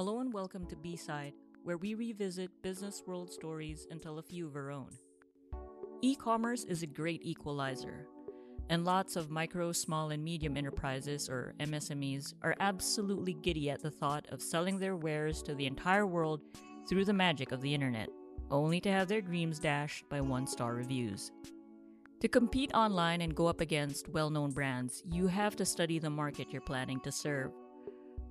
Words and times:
Hello 0.00 0.20
and 0.20 0.32
welcome 0.32 0.64
to 0.64 0.76
B 0.76 0.96
Side, 0.96 1.34
where 1.62 1.76
we 1.76 1.92
revisit 1.92 2.62
business 2.62 3.02
world 3.06 3.30
stories 3.30 3.86
and 3.90 4.00
tell 4.00 4.18
a 4.18 4.22
few 4.22 4.46
of 4.46 4.56
our 4.56 4.70
own. 4.70 4.88
E 6.00 6.14
commerce 6.14 6.64
is 6.64 6.82
a 6.82 6.86
great 6.86 7.20
equalizer, 7.22 8.06
and 8.70 8.86
lots 8.86 9.14
of 9.14 9.30
micro, 9.30 9.72
small, 9.72 10.08
and 10.08 10.24
medium 10.24 10.56
enterprises, 10.56 11.28
or 11.28 11.52
MSMEs, 11.60 12.32
are 12.42 12.56
absolutely 12.60 13.34
giddy 13.34 13.68
at 13.68 13.82
the 13.82 13.90
thought 13.90 14.26
of 14.30 14.40
selling 14.40 14.78
their 14.78 14.96
wares 14.96 15.42
to 15.42 15.54
the 15.54 15.66
entire 15.66 16.06
world 16.06 16.40
through 16.88 17.04
the 17.04 17.12
magic 17.12 17.52
of 17.52 17.60
the 17.60 17.74
internet, 17.74 18.08
only 18.50 18.80
to 18.80 18.90
have 18.90 19.06
their 19.06 19.20
dreams 19.20 19.58
dashed 19.58 20.08
by 20.08 20.22
one 20.22 20.46
star 20.46 20.76
reviews. 20.76 21.30
To 22.20 22.28
compete 22.28 22.72
online 22.72 23.20
and 23.20 23.34
go 23.34 23.48
up 23.48 23.60
against 23.60 24.08
well 24.08 24.30
known 24.30 24.52
brands, 24.52 25.02
you 25.10 25.26
have 25.26 25.56
to 25.56 25.66
study 25.66 25.98
the 25.98 26.08
market 26.08 26.50
you're 26.50 26.62
planning 26.62 27.00
to 27.00 27.12
serve. 27.12 27.50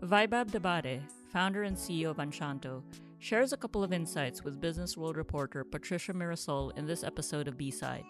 Vaibhav 0.02 0.50
Dabade, 0.50 1.02
founder 1.30 1.64
and 1.64 1.78
CEO 1.78 2.10
of 2.10 2.18
Anchanto, 2.18 2.84
shares 3.20 3.54
a 3.54 3.58
couple 3.58 3.84
of 3.84 3.94
insights 3.94 4.44
with 4.44 4.62
Business 4.62 4.98
World 4.98 5.18
reporter 5.18 5.64
Patricia 5.64 6.14
Mirasol 6.14 6.76
in 6.78 6.86
this 6.86 7.04
episode 7.04 7.48
of 7.48 7.58
B 7.58 7.70
Side. 7.70 8.04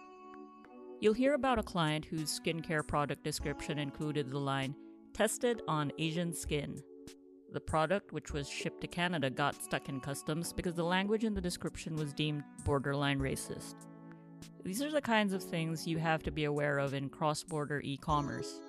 You'll 1.02 1.14
hear 1.14 1.34
about 1.34 1.60
a 1.60 1.64
client 1.64 2.06
whose 2.06 2.40
skincare 2.40 2.86
product 2.86 3.24
description 3.24 3.80
included 3.80 4.30
the 4.30 4.40
line, 4.40 4.76
tested 5.14 5.62
on 5.68 5.92
Asian 5.98 6.34
skin. 6.34 6.82
The 7.52 7.60
product, 7.60 8.14
which 8.14 8.32
was 8.32 8.48
shipped 8.48 8.82
to 8.82 8.88
Canada, 8.88 9.30
got 9.30 9.64
stuck 9.64 9.90
in 9.90 10.00
customs 10.00 10.54
because 10.54 10.76
the 10.76 10.84
language 10.84 11.24
in 11.24 11.34
the 11.34 11.42
description 11.42 11.96
was 11.96 12.14
deemed 12.14 12.44
borderline 12.64 13.20
racist. 13.20 13.76
These 14.64 14.82
are 14.82 14.92
the 14.92 15.02
kinds 15.02 15.34
of 15.34 15.42
things 15.42 15.88
you 15.88 15.98
have 15.98 16.22
to 16.24 16.32
be 16.32 16.44
aware 16.44 16.78
of 16.78 16.94
in 16.94 17.10
cross 17.10 17.44
border 17.44 17.82
e 17.84 17.98
commerce. 17.98 18.60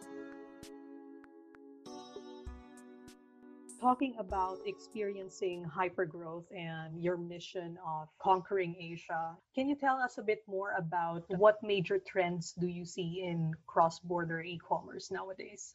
Talking 3.80 4.14
about 4.18 4.59
experiencing 4.66 5.64
hypergrowth 5.64 6.45
and 6.54 7.02
your 7.02 7.16
mission 7.16 7.78
of 7.87 8.09
conquering 8.20 8.76
Asia. 8.78 9.34
Can 9.54 9.68
you 9.68 9.74
tell 9.74 9.96
us 9.96 10.18
a 10.18 10.22
bit 10.22 10.42
more 10.46 10.74
about 10.76 11.24
what 11.38 11.56
major 11.62 11.98
trends 11.98 12.52
do 12.52 12.66
you 12.66 12.84
see 12.84 13.22
in 13.24 13.52
cross-border 13.66 14.42
e-commerce 14.42 15.10
nowadays? 15.10 15.74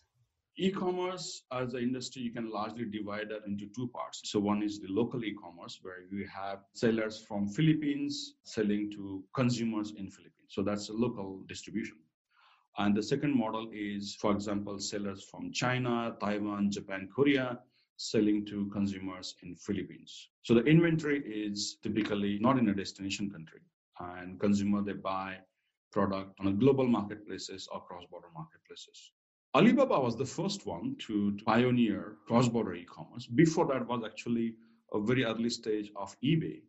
E-commerce 0.58 1.42
as 1.52 1.74
an 1.74 1.82
industry, 1.82 2.22
you 2.22 2.32
can 2.32 2.50
largely 2.50 2.86
divide 2.86 3.28
that 3.30 3.46
into 3.46 3.66
two 3.76 3.88
parts. 3.88 4.22
So 4.24 4.40
one 4.40 4.64
is 4.64 4.80
the 4.80 4.88
local 4.88 5.24
e-commerce, 5.26 5.80
where 5.82 6.06
we 6.12 6.26
have 6.34 6.60
sellers 6.74 7.20
from 7.28 7.50
Philippines 7.50 8.36
selling 8.44 8.90
to 8.92 9.24
consumers 9.34 9.92
in 9.98 10.10
Philippines. 10.10 10.50
So 10.50 10.62
that's 10.62 10.90
a 10.90 10.94
local 10.94 11.42
distribution. 11.48 11.98
And 12.78 12.96
the 12.96 13.04
second 13.04 13.38
model 13.38 13.70
is, 13.74 14.16
for 14.16 14.32
example, 14.32 14.80
sellers 14.80 15.24
from 15.24 15.52
China, 15.52 16.16
Taiwan, 16.22 16.72
Japan, 16.72 17.10
Korea 17.14 17.60
selling 17.98 18.46
to 18.46 18.70
consumers 18.72 19.36
in 19.44 19.56
Philippines. 19.56 20.30
So 20.44 20.54
the 20.54 20.64
inventory 20.64 21.20
is 21.22 21.78
typically 21.82 22.40
not 22.40 22.58
in 22.58 22.70
a 22.70 22.76
destination 22.76 23.30
country, 23.30 23.62
and 24.00 24.40
consumer 24.40 24.82
they 24.82 24.94
buy 24.94 25.38
product 25.92 26.38
on 26.40 26.48
a 26.48 26.54
global 26.54 26.88
marketplaces 26.88 27.68
or 27.72 27.82
cross-border 27.82 28.28
marketplaces. 28.36 29.12
Alibaba 29.56 29.98
was 29.98 30.18
the 30.18 30.26
first 30.26 30.66
one 30.66 30.96
to, 31.00 31.38
to 31.38 31.44
pioneer 31.46 32.18
cross-border 32.28 32.74
e-commerce. 32.74 33.26
Before 33.28 33.66
that 33.68 33.88
was 33.88 34.04
actually 34.04 34.56
a 34.94 35.00
very 35.00 35.24
early 35.24 35.50
stage 35.50 35.92
of 35.96 36.16
eBay, 36.22 36.62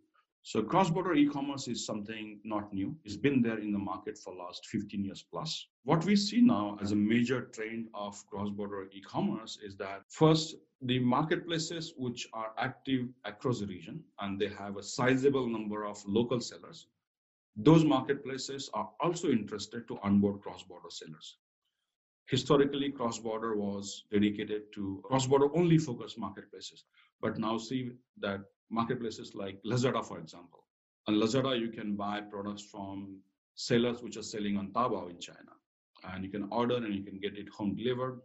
so 0.47 0.63
cross-border 0.63 1.15
e-commerce 1.15 1.67
is 1.67 1.85
something 1.85 2.39
not 2.45 2.73
new. 2.73 2.95
It's 3.05 3.17
been 3.17 3.43
there 3.43 3.59
in 3.59 3.73
the 3.73 3.81
market 3.81 4.17
for 4.17 4.33
last 4.33 4.65
15 4.67 5.05
years 5.05 5.25
plus. 5.29 5.67
What 5.83 6.05
we 6.05 6.15
see 6.15 6.41
now 6.41 6.79
as 6.81 6.93
a 6.93 6.95
major 6.95 7.47
trend 7.47 7.89
of 7.95 8.25
cross-border 8.29 8.89
e-commerce 8.93 9.59
is 9.61 9.75
that 9.79 10.03
first, 10.09 10.55
the 10.83 11.01
marketplaces 11.01 11.95
which 11.97 12.29
are 12.33 12.53
active 12.59 13.09
across 13.25 13.59
the 13.59 13.67
region 13.67 14.05
and 14.21 14.39
they 14.41 14.47
have 14.47 14.77
a 14.77 14.85
sizable 14.85 15.49
number 15.49 15.85
of 15.85 16.01
local 16.07 16.41
sellers, 16.41 16.87
those 17.57 17.85
marketplaces 17.85 18.71
are 18.73 18.89
also 19.01 19.31
interested 19.31 19.89
to 19.89 19.99
onboard 20.05 20.43
cross-border 20.43 20.91
sellers. 20.91 21.39
Historically, 22.29 22.93
cross-border 22.93 23.57
was 23.57 24.05
dedicated 24.13 24.73
to 24.75 25.01
cross-border 25.03 25.49
only 25.57 25.77
focused 25.77 26.19
marketplaces, 26.19 26.85
but 27.21 27.37
now 27.37 27.59
see 27.59 27.91
that 28.21 28.43
marketplaces 28.71 29.35
like 29.35 29.59
Lazada, 29.65 30.05
for 30.05 30.19
example. 30.19 30.65
On 31.09 31.15
Lazada, 31.15 31.59
you 31.59 31.69
can 31.69 31.95
buy 31.95 32.21
products 32.21 32.63
from 32.63 33.21
sellers 33.55 34.03
which 34.03 34.17
are 34.17 34.23
selling 34.23 34.57
on 34.57 34.69
Taobao 34.73 35.11
in 35.11 35.19
China. 35.21 35.53
And 36.05 36.25
you 36.25 36.31
can 36.31 36.49
order 36.51 36.77
and 36.77 36.95
you 36.95 37.03
can 37.03 37.19
get 37.19 37.39
it 37.39 37.49
home 37.49 37.75
delivered. 37.75 38.21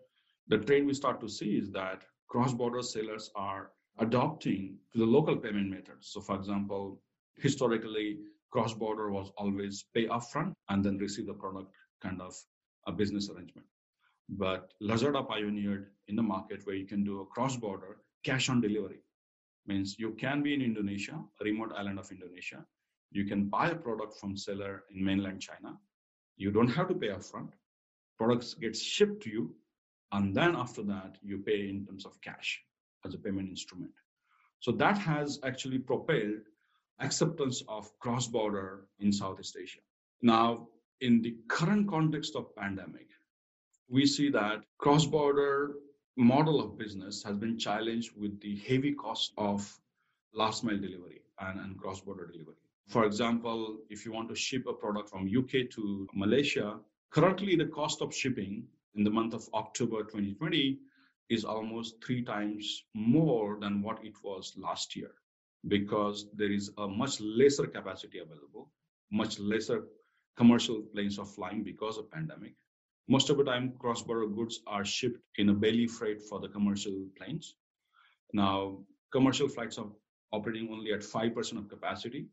The 0.47 0.57
trend 0.57 0.87
we 0.87 0.93
start 0.93 1.21
to 1.21 1.29
see 1.29 1.57
is 1.57 1.71
that 1.71 2.03
cross-border 2.27 2.81
sellers 2.81 3.29
are 3.35 3.71
adopting 3.99 4.77
to 4.93 4.99
the 4.99 5.05
local 5.05 5.37
payment 5.37 5.69
methods. 5.69 6.09
So 6.11 6.21
for 6.21 6.35
example, 6.35 7.01
historically, 7.37 8.19
cross-border 8.51 9.11
was 9.11 9.31
always 9.37 9.85
pay 9.93 10.07
upfront 10.07 10.53
and 10.69 10.83
then 10.83 10.97
receive 10.97 11.27
the 11.27 11.33
product 11.33 11.71
kind 12.01 12.21
of 12.21 12.35
a 12.87 12.91
business 12.91 13.29
arrangement. 13.29 13.67
But 14.29 14.73
Lazada 14.81 15.27
pioneered 15.27 15.91
in 16.07 16.15
the 16.15 16.23
market 16.23 16.65
where 16.65 16.75
you 16.75 16.85
can 16.85 17.03
do 17.03 17.21
a 17.21 17.25
cross-border 17.25 17.97
cash 18.23 18.49
on 18.49 18.61
delivery 18.61 19.01
means 19.67 19.97
you 19.99 20.11
can 20.11 20.41
be 20.41 20.53
in 20.53 20.61
Indonesia, 20.61 21.19
a 21.39 21.43
remote 21.43 21.71
island 21.77 21.99
of 21.99 22.11
Indonesia. 22.11 22.65
You 23.11 23.25
can 23.25 23.45
buy 23.45 23.69
a 23.69 23.75
product 23.75 24.17
from 24.19 24.37
seller 24.37 24.83
in 24.93 25.03
mainland 25.03 25.41
China. 25.41 25.77
You 26.37 26.51
don't 26.51 26.69
have 26.69 26.87
to 26.87 26.95
pay 26.95 27.09
upfront. 27.09 27.49
Products 28.17 28.53
get 28.53 28.75
shipped 28.75 29.23
to 29.23 29.29
you, 29.29 29.55
and 30.11 30.35
then 30.35 30.55
after 30.55 30.83
that 30.83 31.17
you 31.21 31.39
pay 31.39 31.69
in 31.69 31.85
terms 31.85 32.05
of 32.05 32.19
cash 32.21 32.61
as 33.05 33.13
a 33.13 33.17
payment 33.17 33.49
instrument. 33.49 33.91
So 34.59 34.71
that 34.73 34.97
has 34.97 35.39
actually 35.43 35.79
propelled 35.79 36.45
acceptance 36.99 37.63
of 37.67 37.91
cross-border 37.99 38.85
in 38.99 39.11
Southeast 39.11 39.57
Asia. 39.59 39.79
Now, 40.21 40.67
in 41.01 41.21
the 41.21 41.35
current 41.47 41.89
context 41.89 42.35
of 42.35 42.55
pandemic, 42.55 43.07
we 43.89 44.05
see 44.05 44.29
that 44.29 44.63
cross-border 44.77 45.73
model 46.21 46.59
of 46.59 46.77
business 46.77 47.23
has 47.23 47.35
been 47.37 47.57
challenged 47.57 48.11
with 48.15 48.39
the 48.41 48.55
heavy 48.67 48.93
cost 48.93 49.33
of 49.37 49.79
last 50.33 50.63
mile 50.63 50.77
delivery 50.77 51.21
and, 51.39 51.59
and 51.59 51.77
cross-border 51.77 52.27
delivery. 52.27 52.55
For 52.87 53.05
example, 53.05 53.79
if 53.89 54.05
you 54.05 54.11
want 54.11 54.29
to 54.29 54.35
ship 54.35 54.65
a 54.67 54.73
product 54.73 55.09
from 55.09 55.27
UK 55.27 55.69
to 55.71 56.07
Malaysia, 56.13 56.79
currently 57.09 57.55
the 57.55 57.65
cost 57.65 58.01
of 58.01 58.13
shipping 58.13 58.65
in 58.95 59.03
the 59.03 59.09
month 59.09 59.33
of 59.33 59.47
October 59.53 60.03
2020 60.03 60.79
is 61.29 61.45
almost 61.45 62.03
three 62.05 62.23
times 62.23 62.83
more 62.93 63.57
than 63.59 63.81
what 63.81 64.03
it 64.03 64.13
was 64.23 64.53
last 64.57 64.95
year 64.95 65.11
because 65.67 66.27
there 66.35 66.51
is 66.51 66.71
a 66.77 66.87
much 66.87 67.19
lesser 67.21 67.67
capacity 67.67 68.19
available, 68.19 68.69
much 69.11 69.39
lesser 69.39 69.85
commercial 70.35 70.81
planes 70.93 71.17
of 71.17 71.29
flying 71.29 71.63
because 71.63 71.97
of 71.97 72.11
pandemic 72.11 72.53
most 73.07 73.29
of 73.29 73.37
the 73.37 73.43
time, 73.43 73.73
cross-border 73.79 74.27
goods 74.27 74.61
are 74.67 74.85
shipped 74.85 75.21
in 75.37 75.49
a 75.49 75.53
belly 75.53 75.87
freight 75.87 76.21
for 76.21 76.39
the 76.39 76.47
commercial 76.47 76.93
planes. 77.17 77.55
Now, 78.33 78.79
commercial 79.11 79.49
flights 79.49 79.77
are 79.77 79.87
operating 80.31 80.69
only 80.71 80.93
at 80.93 81.01
5% 81.01 81.57
of 81.57 81.67
capacity, 81.67 82.27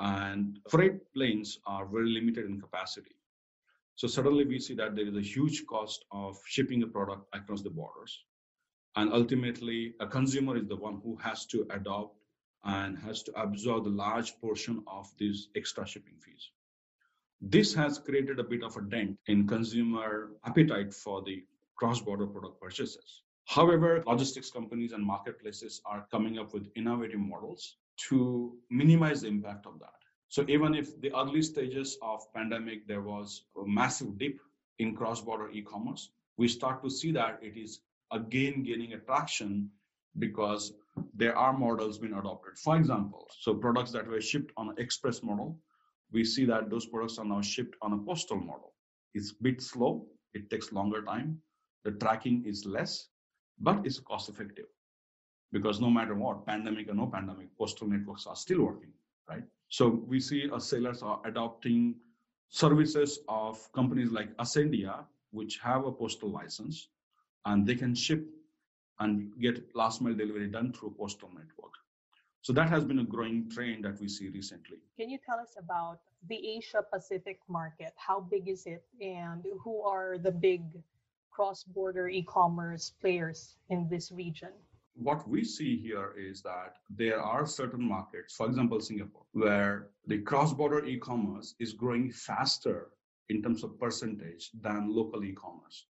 and 0.00 0.58
freight 0.68 1.12
planes 1.14 1.58
are 1.66 1.86
very 1.86 2.08
limited 2.08 2.46
in 2.46 2.60
capacity. 2.60 3.16
So 3.96 4.08
suddenly 4.08 4.44
we 4.44 4.58
see 4.58 4.74
that 4.74 4.96
there 4.96 5.06
is 5.06 5.16
a 5.16 5.20
huge 5.20 5.66
cost 5.66 6.04
of 6.10 6.38
shipping 6.46 6.82
a 6.82 6.86
product 6.86 7.26
across 7.34 7.62
the 7.62 7.70
borders. 7.70 8.24
And 8.96 9.12
ultimately, 9.12 9.94
a 10.00 10.06
consumer 10.06 10.56
is 10.56 10.66
the 10.66 10.76
one 10.76 11.00
who 11.04 11.16
has 11.16 11.46
to 11.46 11.66
adopt 11.70 12.16
and 12.64 12.98
has 12.98 13.22
to 13.24 13.40
absorb 13.40 13.84
the 13.84 13.90
large 13.90 14.38
portion 14.40 14.82
of 14.86 15.10
these 15.18 15.48
extra 15.56 15.86
shipping 15.86 16.14
fees. 16.24 16.50
This 17.44 17.74
has 17.74 17.98
created 17.98 18.38
a 18.38 18.44
bit 18.44 18.62
of 18.62 18.76
a 18.76 18.82
dent 18.82 19.18
in 19.26 19.48
consumer 19.48 20.30
appetite 20.44 20.94
for 20.94 21.22
the 21.22 21.42
cross-border 21.74 22.28
product 22.28 22.60
purchases. 22.60 23.24
However, 23.46 24.00
logistics 24.06 24.48
companies 24.48 24.92
and 24.92 25.04
marketplaces 25.04 25.82
are 25.84 26.06
coming 26.12 26.38
up 26.38 26.54
with 26.54 26.70
innovative 26.76 27.18
models 27.18 27.78
to 28.08 28.56
minimize 28.70 29.22
the 29.22 29.26
impact 29.26 29.66
of 29.66 29.80
that. 29.80 29.98
So 30.28 30.44
even 30.48 30.76
if 30.76 31.00
the 31.00 31.12
early 31.16 31.42
stages 31.42 31.98
of 32.00 32.20
pandemic 32.32 32.86
there 32.86 33.02
was 33.02 33.42
a 33.60 33.66
massive 33.66 34.18
dip 34.18 34.38
in 34.78 34.94
cross-border 34.94 35.50
e-commerce, 35.50 36.10
we 36.36 36.46
start 36.46 36.80
to 36.84 36.90
see 36.90 37.10
that 37.10 37.40
it 37.42 37.56
is 37.56 37.80
again 38.12 38.62
gaining 38.62 38.92
attraction 38.92 39.68
because 40.20 40.74
there 41.12 41.36
are 41.36 41.52
models 41.52 41.98
being 41.98 42.14
adopted. 42.14 42.56
For 42.56 42.76
example, 42.76 43.26
so 43.40 43.52
products 43.52 43.90
that 43.90 44.06
were 44.06 44.20
shipped 44.20 44.52
on 44.56 44.76
express 44.78 45.24
model 45.24 45.58
we 46.12 46.24
see 46.24 46.44
that 46.44 46.70
those 46.70 46.86
products 46.86 47.18
are 47.18 47.24
now 47.24 47.40
shipped 47.40 47.76
on 47.82 47.92
a 47.92 47.98
postal 47.98 48.36
model. 48.36 48.72
It's 49.14 49.32
a 49.32 49.42
bit 49.42 49.60
slow, 49.60 50.06
it 50.34 50.50
takes 50.50 50.72
longer 50.72 51.02
time, 51.02 51.40
the 51.84 51.92
tracking 51.92 52.44
is 52.46 52.64
less, 52.64 53.08
but 53.58 53.84
it's 53.84 53.98
cost 53.98 54.28
effective. 54.28 54.66
Because 55.52 55.80
no 55.80 55.90
matter 55.90 56.14
what, 56.14 56.46
pandemic 56.46 56.88
or 56.88 56.94
no 56.94 57.06
pandemic, 57.06 57.48
postal 57.58 57.88
networks 57.88 58.26
are 58.26 58.36
still 58.36 58.62
working, 58.62 58.92
right? 59.28 59.44
So 59.68 59.88
we 59.88 60.20
see 60.20 60.48
our 60.50 60.60
sellers 60.60 61.02
are 61.02 61.20
adopting 61.24 61.96
services 62.48 63.18
of 63.28 63.70
companies 63.72 64.10
like 64.10 64.34
Asendia, 64.36 65.04
which 65.30 65.58
have 65.58 65.86
a 65.86 65.92
postal 65.92 66.30
license, 66.30 66.88
and 67.44 67.66
they 67.66 67.74
can 67.74 67.94
ship 67.94 68.24
and 69.00 69.32
get 69.40 69.74
last 69.74 70.00
mile 70.00 70.14
delivery 70.14 70.48
done 70.48 70.72
through 70.72 70.94
postal 70.98 71.28
network. 71.30 71.72
So 72.42 72.52
that 72.54 72.68
has 72.70 72.84
been 72.84 72.98
a 72.98 73.04
growing 73.04 73.48
trend 73.48 73.84
that 73.84 74.00
we 74.00 74.08
see 74.08 74.28
recently. 74.28 74.78
Can 74.98 75.08
you 75.08 75.18
tell 75.24 75.38
us 75.38 75.54
about 75.56 76.00
the 76.28 76.34
Asia 76.56 76.84
Pacific 76.92 77.38
market? 77.48 77.92
How 77.94 78.18
big 78.18 78.48
is 78.48 78.66
it 78.66 78.84
and 79.00 79.44
who 79.62 79.82
are 79.82 80.18
the 80.18 80.32
big 80.32 80.62
cross-border 81.30 82.08
e-commerce 82.08 82.94
players 83.00 83.58
in 83.70 83.88
this 83.88 84.10
region? 84.10 84.48
What 84.94 85.26
we 85.28 85.44
see 85.44 85.76
here 85.76 86.14
is 86.18 86.42
that 86.42 86.78
there 86.90 87.22
are 87.22 87.46
certain 87.46 87.82
markets, 87.82 88.34
for 88.34 88.46
example, 88.46 88.80
Singapore, 88.80 89.24
where 89.32 89.90
the 90.08 90.18
cross-border 90.18 90.84
e-commerce 90.84 91.54
is 91.60 91.72
growing 91.72 92.10
faster 92.10 92.88
in 93.28 93.40
terms 93.40 93.62
of 93.62 93.78
percentage 93.78 94.50
than 94.60 94.92
local 94.92 95.24
e-commerce. 95.24 95.86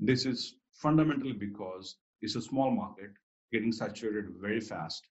This 0.00 0.24
is 0.24 0.56
fundamentally 0.72 1.32
because 1.32 1.96
it's 2.22 2.34
a 2.34 2.40
small 2.40 2.70
market 2.70 3.10
getting 3.52 3.72
saturated 3.72 4.30
very 4.40 4.60
fast 4.60 5.06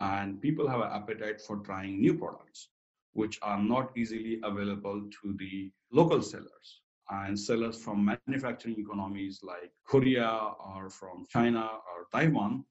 and 0.00 0.40
people 0.40 0.68
have 0.68 0.80
an 0.80 0.90
appetite 0.92 1.40
for 1.40 1.56
trying 1.58 2.00
new 2.00 2.14
products 2.14 2.68
which 3.12 3.38
are 3.42 3.62
not 3.62 3.96
easily 3.96 4.38
available 4.44 5.08
to 5.22 5.34
the 5.38 5.70
local 5.90 6.20
sellers. 6.20 6.80
And 7.08 7.38
sellers 7.38 7.82
from 7.82 8.04
manufacturing 8.26 8.76
economies 8.78 9.40
like 9.42 9.70
korea 9.86 10.28
or 10.58 10.90
from 10.90 11.24
china 11.28 11.64
or 11.90 12.06
taiwan 12.12 12.64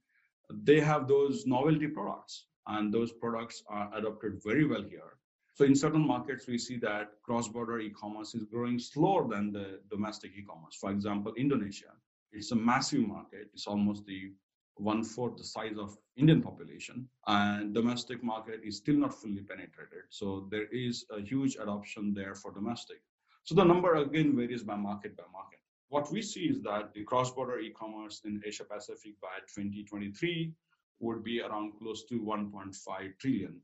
they 0.64 0.80
have 0.82 1.08
those 1.08 1.46
novelty 1.46 1.88
products 1.88 2.48
and 2.68 2.94
those 2.94 3.12
products 3.14 3.64
are 3.68 3.90
adopted 3.96 4.42
very 4.44 4.66
well 4.66 4.84
here. 4.84 5.18
So 5.54 5.64
in 5.64 5.74
certain 5.74 6.06
markets 6.06 6.48
we 6.48 6.58
see 6.58 6.78
that 6.80 7.14
cross-border 7.24 7.80
e-commerce 7.80 8.36
is 8.36 8.44
growing 8.44 8.78
slower 8.78 9.26
than 9.28 9.54
the 9.54 9.80
domestic 9.90 10.32
e-commerce. 10.38 10.76
For 10.82 10.92
example 10.92 11.34
indonesia 11.38 11.94
it's 12.34 12.52
a 12.52 12.56
massive 12.56 13.08
market. 13.08 13.48
It's 13.54 13.68
almost 13.68 14.06
the 14.06 14.34
one 14.78 15.04
fourth 15.04 15.38
the 15.38 15.44
size 15.44 15.78
of 15.78 15.98
Indian 16.18 16.42
population, 16.42 17.08
and 17.28 17.74
domestic 17.74 18.24
market 18.24 18.62
is 18.64 18.78
still 18.78 18.96
not 18.96 19.14
fully 19.14 19.42
penetrated. 19.42 20.04
So 20.10 20.48
there 20.50 20.68
is 20.72 21.06
a 21.12 21.22
huge 21.22 21.56
adoption 21.56 22.14
there 22.14 22.36
for 22.36 22.52
domestic. 22.52 23.02
So 23.44 23.56
the 23.56 23.64
number 23.64 23.96
again 23.96 24.36
varies 24.36 24.64
by 24.64 24.76
market 24.76 25.16
by 25.16 25.24
market. 25.32 25.60
What 25.90 26.12
we 26.12 26.22
see 26.22 26.46
is 26.46 26.62
that 26.64 26.94
the 26.94 27.04
cross-border 27.04 27.60
e-commerce 27.60 28.22
in 28.26 28.42
Asia 28.46 28.64
Pacific 28.64 29.14
by 29.22 29.40
2023 29.54 30.52
would 31.00 31.24
be 31.24 31.42
around 31.42 31.74
close 31.78 32.06
to 32.06 32.22
1.5 32.22 33.18
trillion. 33.20 33.62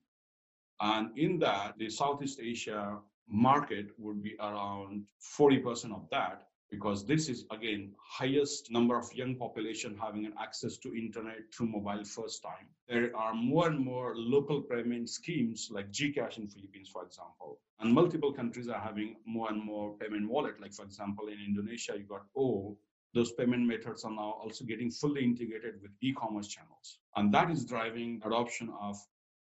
And 0.80 1.18
in 1.18 1.40
that, 1.40 1.78
the 1.78 1.90
Southeast 1.90 2.40
Asia 2.42 3.00
market 3.28 3.88
would 3.98 4.22
be 4.22 4.36
around 4.40 5.06
40% 5.40 5.94
of 5.94 6.08
that 6.12 6.48
because 6.72 7.06
this 7.06 7.28
is 7.28 7.46
again 7.52 7.92
highest 8.02 8.72
number 8.72 8.98
of 8.98 9.14
young 9.14 9.36
population 9.36 9.98
having 10.02 10.26
an 10.26 10.34
access 10.40 10.78
to 10.78 10.96
internet 10.96 11.40
through 11.54 11.68
mobile 11.68 12.04
first 12.06 12.42
time. 12.42 12.68
There 12.88 13.12
are 13.16 13.34
more 13.34 13.68
and 13.68 13.80
more 13.80 14.14
local 14.16 14.62
payment 14.62 15.10
schemes 15.10 15.68
like 15.70 15.92
gcash 15.92 16.38
in 16.38 16.48
philippines 16.48 16.90
for 16.92 17.04
example 17.04 17.60
and 17.80 17.94
multiple 17.94 18.32
countries 18.34 18.70
are 18.70 18.80
having 18.80 19.18
more 19.26 19.50
and 19.52 19.62
more 19.64 19.98
payment 19.98 20.30
wallet. 20.30 20.62
Like 20.62 20.74
for 20.74 20.86
example 20.86 21.28
in 21.28 21.40
indonesia 21.46 21.94
you 21.98 22.06
got 22.06 22.26
o. 22.38 22.78
Those 23.14 23.34
payment 23.34 23.68
methods 23.68 24.06
are 24.06 24.12
now 24.12 24.40
also 24.42 24.64
getting 24.64 24.90
fully 24.90 25.22
integrated 25.22 25.82
with 25.82 25.92
e-commerce 26.02 26.48
channels. 26.48 27.00
And 27.18 27.34
that 27.34 27.52
is 27.52 27.66
driving 27.66 28.22
adoption 28.26 28.70
of 28.80 28.96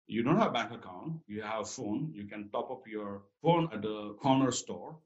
you 0.08 0.24
don't 0.24 0.38
have 0.40 0.54
bank 0.54 0.72
account 0.72 1.22
you 1.28 1.44
have 1.44 1.70
phone. 1.70 2.12
You 2.16 2.26
can 2.26 2.50
top 2.50 2.72
up 2.72 2.88
your 2.88 3.22
phone 3.44 3.70
at 3.72 3.84
the 3.84 4.16
corner 4.24 4.52
store 4.52 4.98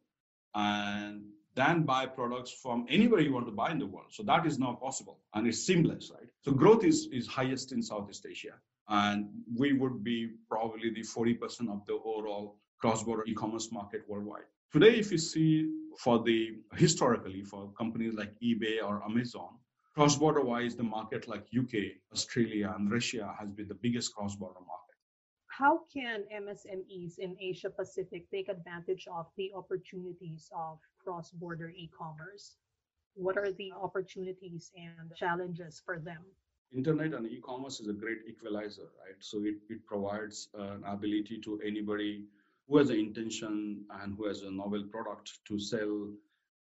and 0.55 1.23
than 1.55 1.83
buy 1.83 2.05
products 2.05 2.51
from 2.51 2.85
anywhere 2.89 3.21
you 3.21 3.33
want 3.33 3.45
to 3.45 3.51
buy 3.51 3.71
in 3.71 3.79
the 3.79 3.85
world. 3.85 4.07
So 4.09 4.23
that 4.23 4.45
is 4.45 4.57
now 4.57 4.73
possible 4.81 5.19
and 5.33 5.47
it's 5.47 5.59
seamless, 5.59 6.11
right? 6.13 6.29
So 6.41 6.51
growth 6.51 6.83
is, 6.83 7.07
is 7.11 7.27
highest 7.27 7.71
in 7.71 7.81
Southeast 7.81 8.25
Asia. 8.29 8.55
And 8.89 9.29
we 9.55 9.73
would 9.73 10.03
be 10.03 10.31
probably 10.49 10.89
the 10.89 11.01
40% 11.01 11.69
of 11.69 11.85
the 11.85 11.93
overall 11.93 12.57
cross-border 12.79 13.23
e-commerce 13.27 13.71
market 13.71 14.01
worldwide. 14.07 14.43
Today, 14.73 14.95
if 14.95 15.11
you 15.11 15.17
see 15.17 15.71
for 15.99 16.21
the 16.23 16.57
historically 16.75 17.43
for 17.43 17.71
companies 17.77 18.15
like 18.15 18.33
eBay 18.43 18.83
or 18.83 19.03
Amazon, 19.03 19.49
cross-border 19.95 20.41
wise, 20.41 20.75
the 20.75 20.83
market 20.83 21.27
like 21.27 21.45
UK, 21.57 21.93
Australia, 22.11 22.73
and 22.75 22.91
Russia 22.91 23.33
has 23.39 23.51
been 23.51 23.67
the 23.67 23.75
biggest 23.75 24.13
cross-border 24.15 24.59
market. 24.59 24.82
How 25.57 25.81
can 25.93 26.23
MSMEs 26.33 27.19
in 27.19 27.37
Asia 27.39 27.69
Pacific 27.69 28.27
take 28.31 28.49
advantage 28.49 29.07
of 29.07 29.27
the 29.37 29.53
opportunities 29.53 30.49
of 30.51 30.79
cross-border 31.03 31.69
e-commerce? 31.77 32.55
What 33.13 33.37
are 33.37 33.51
the 33.51 33.71
opportunities 33.71 34.71
and 34.75 35.15
challenges 35.15 35.79
for 35.85 35.99
them? 35.99 36.23
Internet 36.75 37.13
and 37.13 37.27
e-commerce 37.27 37.79
is 37.79 37.87
a 37.87 37.93
great 37.93 38.21
equalizer, 38.27 38.89
right? 39.05 39.15
So 39.19 39.43
it, 39.45 39.57
it 39.69 39.85
provides 39.85 40.49
an 40.55 40.83
ability 40.87 41.39
to 41.43 41.61
anybody 41.63 42.25
who 42.67 42.77
has 42.79 42.89
an 42.89 42.97
intention 42.97 43.85
and 44.01 44.17
who 44.17 44.25
has 44.25 44.41
a 44.41 44.49
novel 44.49 44.83
product 44.85 45.37
to 45.49 45.59
sell 45.59 46.07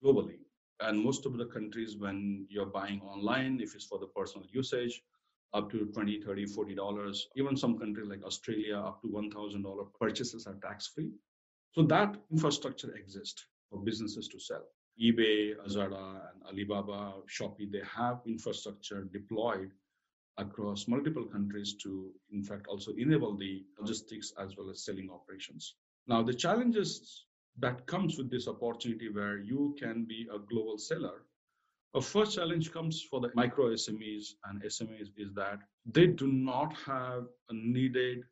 globally. 0.03 0.39
And 0.81 0.99
most 0.99 1.25
of 1.25 1.37
the 1.37 1.45
countries, 1.45 1.95
when 1.95 2.47
you're 2.49 2.65
buying 2.65 2.99
online, 2.99 3.61
if 3.61 3.75
it's 3.75 3.85
for 3.85 3.97
the 3.97 4.07
personal 4.07 4.45
usage, 4.51 5.01
up 5.53 5.71
to 5.71 5.85
20 5.85 6.21
30 6.21 6.45
40 6.45 6.75
dollars. 6.75 7.27
Even 7.35 7.55
some 7.55 7.77
countries 7.77 8.07
like 8.09 8.23
australia 8.23 8.77
up 8.77 9.01
to 9.01 9.07
1000 9.07 9.61
dollar 9.63 9.85
purchases 9.99 10.47
are 10.47 10.55
tax 10.67 10.87
free 10.87 11.11
so 11.73 11.83
that 11.83 12.15
infrastructure 12.31 12.93
exists 12.95 13.45
for 13.69 13.79
businesses 13.79 14.27
to 14.27 14.39
sell. 14.39 14.65
ebay 15.07 15.55
lazada 15.61 16.03
and 16.29 16.43
alibaba 16.49 16.99
shopee 17.35 17.69
they 17.75 17.85
have 17.99 18.17
infrastructure 18.33 19.01
deployed 19.17 19.71
across 20.43 20.87
multiple 20.87 21.25
countries 21.35 21.71
to 21.83 21.91
in 22.31 22.43
fact 22.43 22.67
also 22.67 22.91
enable 23.05 23.35
the 23.37 23.53
logistics 23.79 24.33
as 24.43 24.55
well 24.57 24.69
as 24.69 24.83
selling 24.85 25.09
operations. 25.17 25.75
Now 26.07 26.21
the 26.29 26.33
challenges 26.45 26.91
that 27.59 27.85
comes 27.87 28.17
with 28.17 28.29
this 28.31 28.47
opportunity 28.47 29.09
where 29.09 29.37
you 29.51 29.75
can 29.81 30.05
be 30.05 30.27
a 30.35 30.39
global 30.51 30.77
seller 30.77 31.17
a 31.95 32.01
first 32.01 32.35
challenge 32.35 32.71
comes 32.71 33.01
for 33.01 33.21
the 33.21 33.29
micro 33.35 33.69
SMEs 33.69 34.33
and 34.45 34.61
SMEs 34.63 35.09
is 35.17 35.33
that 35.35 35.59
they 35.85 36.07
do 36.07 36.27
not 36.27 36.73
have 36.85 37.25
needed 37.51 38.23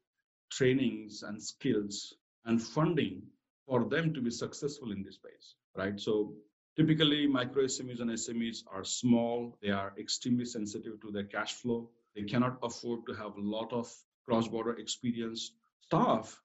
trainings 0.52 1.24
and 1.24 1.42
skills 1.42 2.14
and 2.46 2.62
funding 2.62 3.22
for 3.68 3.86
them 3.86 4.14
to 4.14 4.22
be 4.22 4.32
successful 4.32 4.92
in 4.92 5.04
this 5.04 5.16
space, 5.16 5.56
right? 5.76 6.00
So 6.00 6.34
typically 6.76 7.28
micro 7.28 7.66
SMEs 7.66 8.02
and 8.02 8.10
SMEs 8.10 8.64
are 8.72 8.84
small, 8.84 9.58
they 9.62 9.70
are 9.70 9.94
extremely 10.00 10.46
sensitive 10.46 11.00
to 11.02 11.12
their 11.12 11.26
cash 11.26 11.54
flow. 11.54 11.90
They 12.16 12.24
cannot 12.24 12.58
afford 12.64 13.06
to 13.08 13.14
have 13.14 13.38
a 13.38 13.42
lot 13.42 13.72
of 13.72 13.94
cross-border 14.26 14.74
experienced 14.74 15.54
staff 15.82 16.42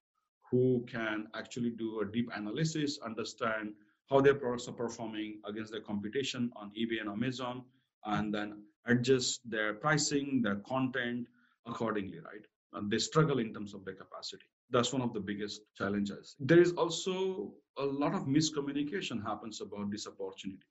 who 0.51 0.85
can 0.89 1.27
actually 1.35 1.71
do 1.71 2.01
a 2.01 2.05
deep 2.05 2.31
analysis, 2.35 2.99
understand 3.05 3.73
how 4.09 4.21
their 4.21 4.35
products 4.35 4.69
are 4.69 4.73
performing 4.73 5.41
against 5.47 5.73
their 5.73 5.81
competition 5.81 6.53
on 6.57 6.71
eBay 6.79 7.01
and 7.01 7.11
Amazon, 7.11 7.65
and 8.05 8.33
then 8.33 8.63
adjust 8.87 9.41
their 9.49 9.75
pricing, 9.75 10.41
their 10.43 10.57
content 10.57 11.27
accordingly, 11.67 12.19
right? 12.21 12.47
And 12.73 12.91
they 12.91 12.99
struggle 12.99 13.39
in 13.39 13.53
terms 13.53 13.75
of 13.75 13.85
their 13.85 13.95
capacity. 13.95 14.47
That's 14.71 14.93
one 14.93 15.03
of 15.03 15.13
the 15.13 15.21
biggest 15.21 15.63
challenges. 15.77 16.37
There 16.39 16.61
is 16.61 16.73
also 16.73 17.55
a 17.79 17.85
lot 17.85 18.15
of 18.15 18.27
miscommunication 18.27 19.25
happens 19.25 19.61
about 19.61 19.91
this 19.91 20.07
opportunity. 20.07 20.67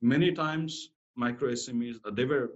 Many 0.00 0.32
times, 0.32 0.90
micro 1.14 1.50
SMEs 1.50 1.96
they 2.14 2.24
were 2.24 2.52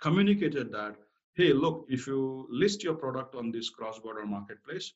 communicated 0.00 0.72
that, 0.72 0.96
hey, 1.34 1.52
look, 1.52 1.86
if 1.88 2.06
you 2.06 2.46
list 2.50 2.82
your 2.82 2.94
product 2.94 3.34
on 3.34 3.52
this 3.52 3.70
cross-border 3.70 4.26
marketplace, 4.26 4.92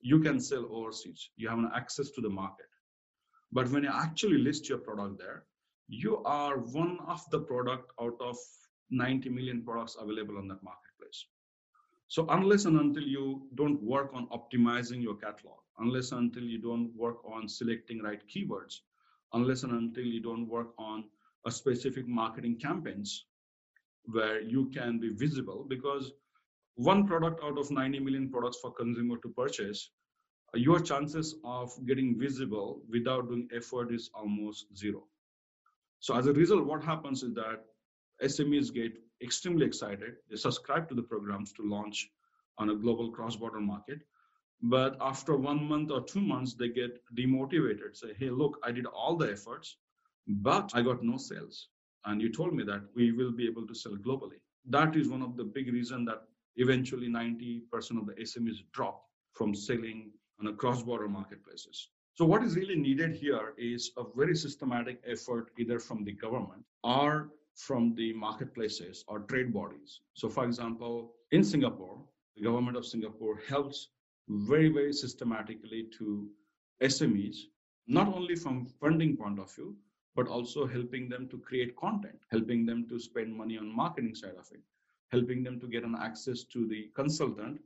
you 0.00 0.20
can 0.20 0.40
sell 0.40 0.66
overseas. 0.70 1.30
You 1.36 1.48
have 1.48 1.58
an 1.58 1.70
access 1.74 2.10
to 2.10 2.20
the 2.20 2.28
market 2.28 2.66
but 3.52 3.68
when 3.70 3.84
you 3.84 3.90
actually 3.92 4.38
list 4.38 4.68
your 4.68 4.78
product 4.78 5.18
there, 5.18 5.44
you 5.88 6.22
are 6.24 6.58
one 6.58 6.98
of 7.06 7.22
the 7.30 7.40
product 7.40 7.92
out 8.00 8.16
of 8.20 8.36
90 8.90 9.30
million 9.30 9.62
products 9.62 9.96
available 9.98 10.36
on 10.38 10.48
that 10.48 10.62
marketplace. 10.62 11.26
So 12.08 12.26
unless 12.30 12.64
and 12.64 12.78
until 12.78 13.02
you 13.02 13.42
don't 13.54 13.82
work 13.82 14.10
on 14.14 14.28
optimizing 14.28 15.02
your 15.02 15.16
catalog, 15.16 15.58
unless 15.78 16.12
and 16.12 16.20
until 16.20 16.44
you 16.44 16.58
don't 16.58 16.94
work 16.96 17.18
on 17.24 17.48
selecting 17.48 18.02
right 18.02 18.20
keywords, 18.28 18.80
unless 19.32 19.62
and 19.62 19.72
until 19.72 20.04
you 20.04 20.20
don't 20.20 20.48
work 20.48 20.68
on 20.78 21.04
a 21.46 21.50
specific 21.50 22.08
marketing 22.08 22.58
campaigns 22.58 23.26
where 24.04 24.40
you 24.40 24.70
can 24.74 24.98
be 24.98 25.10
visible 25.10 25.66
because 25.68 26.12
one 26.76 27.06
product 27.06 27.42
out 27.44 27.58
of 27.58 27.70
90 27.70 27.98
million 28.00 28.30
products 28.30 28.58
for 28.60 28.72
consumer 28.72 29.16
to 29.18 29.28
purchase 29.28 29.90
your 30.54 30.80
chances 30.80 31.34
of 31.44 31.72
getting 31.86 32.18
visible 32.18 32.80
without 32.88 33.28
doing 33.28 33.48
effort 33.54 33.92
is 33.92 34.10
almost 34.14 34.66
zero. 34.76 35.04
So 36.00 36.16
as 36.16 36.26
a 36.26 36.32
result, 36.32 36.64
what 36.64 36.82
happens 36.82 37.22
is 37.22 37.34
that 37.34 37.64
SMEs 38.22 38.72
get 38.72 38.92
extremely 39.22 39.66
excited. 39.66 40.14
They 40.30 40.36
subscribe 40.36 40.88
to 40.88 40.94
the 40.94 41.02
programs 41.02 41.52
to 41.54 41.62
launch 41.62 42.08
on 42.56 42.70
a 42.70 42.74
global 42.74 43.10
cross-border 43.10 43.60
market. 43.60 44.00
But 44.62 44.96
after 45.00 45.36
one 45.36 45.64
month 45.68 45.90
or 45.90 46.02
two 46.02 46.20
months, 46.20 46.54
they 46.54 46.68
get 46.68 47.00
demotivated. 47.16 47.94
Say, 47.94 48.14
hey, 48.18 48.30
look, 48.30 48.58
I 48.64 48.72
did 48.72 48.86
all 48.86 49.16
the 49.16 49.30
efforts, 49.30 49.76
but 50.26 50.70
I 50.74 50.82
got 50.82 51.02
no 51.02 51.16
sales. 51.16 51.68
And 52.04 52.20
you 52.20 52.32
told 52.32 52.54
me 52.54 52.64
that 52.64 52.82
we 52.94 53.12
will 53.12 53.32
be 53.32 53.46
able 53.46 53.66
to 53.66 53.74
sell 53.74 53.96
globally. 53.96 54.40
that 54.70 54.96
is 54.96 55.08
one 55.08 55.22
of 55.22 55.36
the 55.36 55.44
big 55.44 55.72
reasons 55.72 56.06
that 56.06 56.22
eventually 56.56 57.08
90% 57.08 57.62
of 57.98 58.06
the 58.06 58.14
SMEs 58.20 58.58
drop 58.72 59.04
from 59.32 59.54
selling 59.54 60.10
on 60.40 60.56
cross-border 60.56 61.08
marketplaces. 61.08 61.88
So 62.14 62.24
what 62.24 62.42
is 62.42 62.56
really 62.56 62.76
needed 62.76 63.14
here 63.14 63.54
is 63.56 63.92
a 63.96 64.02
very 64.16 64.34
systematic 64.34 65.00
effort 65.06 65.50
either 65.58 65.78
from 65.78 66.04
the 66.04 66.12
government 66.12 66.64
or 66.82 67.30
from 67.54 67.94
the 67.94 68.12
marketplaces 68.12 69.04
or 69.08 69.20
trade 69.20 69.52
bodies. 69.52 70.00
So 70.14 70.28
for 70.28 70.44
example, 70.44 71.12
in 71.32 71.44
Singapore, 71.44 71.98
the 72.36 72.42
government 72.42 72.76
of 72.76 72.86
Singapore 72.86 73.40
helps 73.48 73.88
very, 74.28 74.68
very 74.68 74.92
systematically 74.92 75.88
to 75.98 76.28
SMEs, 76.82 77.36
not 77.86 78.08
only 78.08 78.36
from 78.36 78.66
funding 78.80 79.16
point 79.16 79.38
of 79.38 79.52
view, 79.54 79.76
but 80.14 80.28
also 80.28 80.66
helping 80.66 81.08
them 81.08 81.28
to 81.28 81.38
create 81.38 81.76
content, 81.76 82.18
helping 82.30 82.66
them 82.66 82.86
to 82.88 82.98
spend 82.98 83.34
money 83.34 83.56
on 83.56 83.74
marketing 83.74 84.14
side 84.14 84.36
of 84.38 84.48
it, 84.52 84.60
helping 85.10 85.42
them 85.42 85.60
to 85.60 85.68
get 85.68 85.84
an 85.84 85.96
access 86.00 86.44
to 86.44 86.66
the 86.66 86.90
consultant 86.94 87.60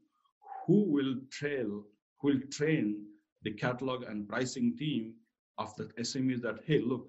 who 0.66 0.84
will 0.84 1.14
trail, 1.30 1.82
who 2.22 2.28
will 2.28 2.40
train 2.50 3.04
the 3.42 3.50
catalog 3.50 4.04
and 4.04 4.28
pricing 4.28 4.76
team 4.76 5.14
of 5.58 5.76
the 5.76 5.84
SMEs 5.98 6.40
that, 6.42 6.60
hey, 6.64 6.80
look, 6.80 7.08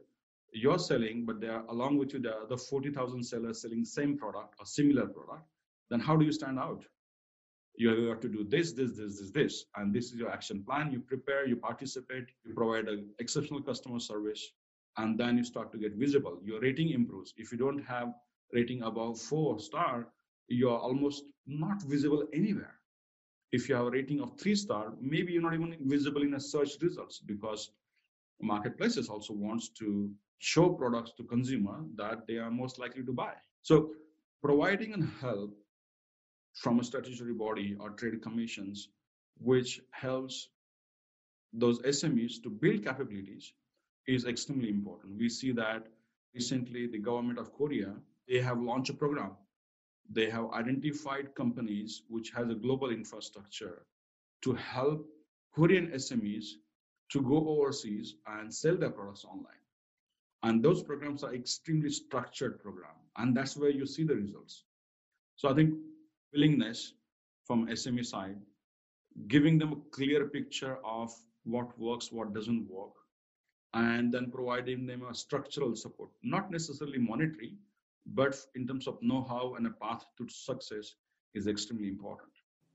you're 0.52 0.80
selling, 0.80 1.26
but 1.26 1.40
there 1.40 1.64
along 1.70 1.98
with 1.98 2.14
you, 2.14 2.20
there 2.20 2.34
are 2.34 2.44
other 2.44 2.58
40,000 2.58 3.24
sellers 3.24 3.62
selling 3.62 3.86
same 3.86 4.18
product 4.18 4.56
or 4.60 4.66
similar 4.66 5.08
product. 5.08 5.48
Then 5.90 6.00
how 6.00 6.16
do 6.16 6.26
you 6.26 6.32
stand 6.32 6.60
out? 6.60 6.84
You 7.76 8.08
have 8.10 8.20
to 8.20 8.30
do 8.30 8.44
this, 8.44 8.74
this, 8.74 8.92
this, 8.98 9.20
this, 9.20 9.32
this, 9.32 9.66
and 9.78 9.94
this 9.94 10.12
is 10.12 10.16
your 10.16 10.30
action 10.30 10.64
plan. 10.64 10.92
You 10.92 11.00
prepare, 11.00 11.48
you 11.48 11.56
participate, 11.56 12.26
you 12.44 12.54
provide 12.54 12.88
an 12.88 13.10
exceptional 13.20 13.62
customer 13.62 14.00
service, 14.00 14.52
and 14.98 15.18
then 15.18 15.38
you 15.38 15.44
start 15.44 15.72
to 15.72 15.78
get 15.78 15.94
visible 15.96 16.40
your 16.44 16.60
rating 16.62 16.90
improves 16.90 17.34
if 17.38 17.52
you 17.52 17.58
don't 17.58 17.84
have 17.84 18.14
rating 18.52 18.82
above 18.84 19.20
four 19.20 19.60
star 19.60 20.08
you're 20.48 20.78
almost 20.78 21.24
not 21.48 21.82
visible 21.84 22.24
anywhere 22.34 22.76
if 23.54 23.70
you 23.70 23.76
have 23.76 23.88
a 23.88 23.96
rating 23.96 24.22
of 24.26 24.38
three 24.40 24.56
star 24.56 24.94
maybe 25.00 25.34
you're 25.34 25.48
not 25.48 25.54
even 25.54 25.76
visible 25.96 26.24
in 26.28 26.34
a 26.34 26.40
search 26.40 26.72
results 26.82 27.20
because 27.34 27.72
marketplaces 28.42 29.10
also 29.10 29.34
wants 29.34 29.70
to 29.70 30.12
show 30.40 30.70
products 30.70 31.14
to 31.18 31.24
consumer 31.24 31.78
that 31.96 32.28
they 32.28 32.38
are 32.46 32.52
most 32.52 32.80
likely 32.80 33.04
to 33.04 33.14
buy 33.14 33.34
so 33.62 33.92
providing 34.42 34.94
an 34.94 35.10
help 35.22 35.56
from 36.64 36.80
a 36.80 36.84
statutory 36.84 37.34
body 37.34 37.76
or 37.80 37.92
trade 37.92 38.22
commissions 38.22 38.90
which 39.40 39.80
helps 39.92 40.50
those 41.54 41.80
smes 41.82 42.42
to 42.44 42.50
build 42.50 42.84
capabilities 42.84 43.54
is 44.08 44.26
extremely 44.26 44.70
important. 44.70 45.18
We 45.18 45.30
see 45.30 45.52
that 45.54 45.88
recently 46.34 46.88
the 46.88 46.98
government 46.98 47.40
of 47.40 47.54
Korea, 47.54 47.94
they 48.28 48.40
have 48.40 48.60
launched 48.60 48.90
a 48.90 48.94
program. 48.94 49.32
They 50.10 50.30
have 50.30 50.52
identified 50.52 51.36
companies 51.36 52.04
which 52.08 52.32
has 52.32 52.50
a 52.50 52.56
global 52.56 52.90
infrastructure 52.90 53.86
to 54.42 54.54
help 54.54 55.08
Korean 55.56 55.88
SMEs 55.92 56.46
to 57.10 57.22
go 57.22 57.48
overseas 57.48 58.16
and 58.28 58.54
sell 58.54 58.76
their 58.76 58.90
products 58.90 59.26
online. 59.26 59.64
And 60.44 60.62
those 60.64 60.84
programs 60.84 61.24
are 61.24 61.34
extremely 61.34 61.90
structured 61.90 62.60
program. 62.60 62.96
And 63.18 63.36
that's 63.36 63.56
where 63.56 63.70
you 63.70 63.86
see 63.86 64.04
the 64.04 64.16
results. 64.16 64.66
So 65.36 65.50
I 65.50 65.54
think 65.54 65.74
willingness 66.34 66.94
from 67.46 67.68
SME 67.68 68.06
side, 68.06 68.38
giving 69.28 69.58
them 69.58 69.74
a 69.74 69.96
clear 69.96 70.28
picture 70.28 70.78
of 70.84 71.14
what 71.44 71.78
works, 71.80 72.12
what 72.12 72.34
doesn't 72.34 72.70
work, 72.70 72.94
and 73.74 74.14
then 74.14 74.32
providing 74.32 74.86
them 74.86 75.04
a 75.04 75.14
structural 75.14 75.76
support, 75.76 76.10
not 76.24 76.52
necessarily 76.52 76.98
monetary, 76.98 77.56
but 78.06 78.36
in 78.56 78.68
terms 78.68 78.88
of 78.88 78.98
know-how 79.02 79.56
and 79.56 79.68
a 79.68 79.72
path 79.72 80.06
to 80.18 80.28
success 80.30 80.96
is 81.34 81.48
extremely 81.48 81.88
important. 81.88 82.30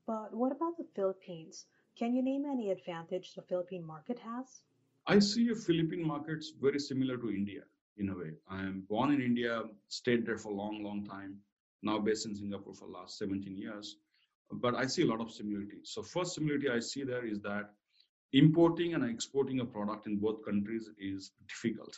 But 0.07 0.33
what 0.33 0.51
about 0.51 0.77
the 0.77 0.87
Philippines? 0.95 1.65
Can 1.97 2.15
you 2.15 2.21
name 2.21 2.45
any 2.45 2.71
advantage 2.71 3.33
the 3.33 3.41
Philippine 3.41 3.85
market 3.85 4.19
has? 4.19 4.61
I 5.07 5.19
see 5.19 5.49
a 5.49 5.55
Philippine 5.55 6.05
markets 6.05 6.53
very 6.61 6.79
similar 6.79 7.17
to 7.17 7.29
India 7.29 7.61
in 7.97 8.09
a 8.09 8.17
way. 8.17 8.31
I 8.49 8.61
am 8.61 8.85
born 8.89 9.11
in 9.11 9.21
India, 9.21 9.63
stayed 9.87 10.25
there 10.25 10.37
for 10.37 10.51
a 10.51 10.55
long, 10.55 10.83
long 10.83 11.05
time, 11.05 11.37
now 11.81 11.99
based 11.99 12.25
in 12.25 12.35
Singapore 12.35 12.73
for 12.73 12.87
the 12.87 12.93
last 12.93 13.17
17 13.17 13.55
years. 13.57 13.97
But 14.51 14.75
I 14.75 14.85
see 14.87 15.03
a 15.03 15.05
lot 15.05 15.21
of 15.21 15.31
similarities. 15.31 15.91
So 15.93 16.01
first 16.01 16.33
similarity 16.35 16.69
I 16.69 16.79
see 16.79 17.03
there 17.03 17.25
is 17.25 17.39
that 17.41 17.71
importing 18.33 18.93
and 18.93 19.03
exporting 19.03 19.59
a 19.59 19.65
product 19.65 20.07
in 20.07 20.17
both 20.17 20.43
countries 20.45 20.89
is 20.99 21.31
difficult. 21.47 21.97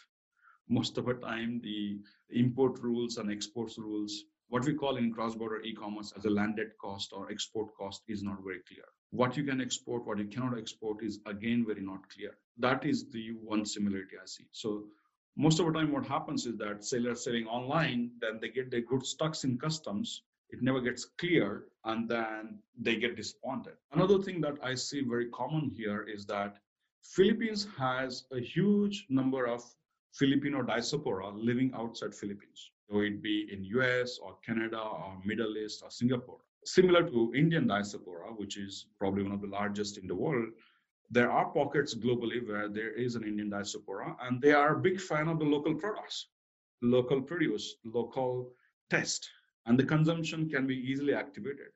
Most 0.70 0.98
of 0.98 1.06
the 1.06 1.14
time, 1.16 1.62
the 1.64 2.00
import 2.30 2.80
rules 2.82 3.18
and 3.18 3.32
exports 3.32 3.78
rules, 3.78 4.24
what 4.50 4.66
we 4.66 4.74
call 4.74 4.98
in 4.98 5.14
cross-border 5.14 5.62
e-commerce 5.62 6.14
as 6.18 6.26
a 6.26 6.30
landed 6.30 6.72
cost 6.80 7.12
or 7.14 7.32
export 7.32 7.74
cost 7.76 8.04
is 8.08 8.24
not 8.24 8.44
very 8.44 8.60
clear. 8.68 8.86
What 9.12 9.36
you 9.38 9.44
can 9.44 9.62
export, 9.62 10.06
what 10.06 10.18
you 10.18 10.26
cannot 10.26 10.58
export 10.58 11.04
is 11.04 11.20
again 11.26 11.66
very 11.66 11.82
not 11.82 12.10
clear. 12.10 12.38
That 12.58 12.86
is 12.86 13.10
the 13.10 13.32
one 13.32 13.66
similarity 13.66 14.16
I 14.22 14.26
see. 14.26 14.48
So 14.52 14.86
most 15.36 15.60
of 15.60 15.66
the 15.66 15.74
time 15.74 15.92
what 15.92 16.06
happens 16.06 16.46
is 16.46 16.58
that 16.58 16.84
sellers 16.86 17.24
selling 17.24 17.48
online, 17.48 18.12
then 18.20 18.40
they 18.42 18.50
get 18.50 18.72
their 18.72 18.82
goods 18.82 19.10
stuck 19.10 19.42
in 19.44 19.58
customs 19.58 20.22
it 20.52 20.62
never 20.62 20.82
gets 20.82 21.06
clear 21.18 21.64
and 21.86 22.08
then 22.10 22.60
they 22.80 22.96
get 22.96 23.16
disappointed 23.16 23.74
another 23.94 24.20
thing 24.22 24.42
that 24.42 24.58
i 24.64 24.76
see 24.76 25.02
very 25.02 25.30
common 25.30 25.70
here 25.70 26.04
is 26.04 26.26
that 26.26 26.58
philippines 27.02 27.68
has 27.78 28.26
a 28.32 28.40
huge 28.40 29.06
number 29.10 29.48
of 29.48 29.64
filipino 30.20 30.62
diaspora 30.62 31.30
living 31.30 31.72
outside 31.76 32.14
philippines 32.14 32.72
whether 32.88 33.06
it 33.06 33.22
be 33.22 33.48
in 33.52 33.64
us 33.64 34.20
or 34.24 34.36
canada 34.46 34.80
or 34.80 35.18
middle 35.26 35.58
east 35.58 35.82
or 35.84 35.92
singapore 35.92 36.40
similar 36.66 37.04
to 37.10 37.32
indian 37.36 37.68
diaspora 37.68 38.28
which 38.42 38.58
is 38.58 38.86
probably 39.00 39.24
one 39.24 39.32
of 39.32 39.42
the 39.42 39.48
largest 39.48 39.98
in 39.98 40.08
the 40.08 40.16
world 40.16 40.50
there 41.10 41.32
are 41.32 41.46
pockets 41.52 41.96
globally 41.96 42.46
where 42.48 42.68
there 42.70 42.92
is 42.92 43.16
an 43.16 43.24
indian 43.24 43.50
diaspora 43.50 44.16
and 44.24 44.42
they 44.42 44.54
are 44.54 44.76
a 44.76 44.80
big 44.88 45.00
fan 45.00 45.28
of 45.28 45.40
the 45.40 45.46
local 45.46 45.76
products 45.76 46.28
local 46.82 47.22
produce 47.22 47.76
local 47.84 48.52
test 48.90 49.30
and 49.66 49.78
the 49.78 49.84
consumption 49.84 50.50
can 50.50 50.66
be 50.66 50.76
easily 50.76 51.14
activated. 51.14 51.72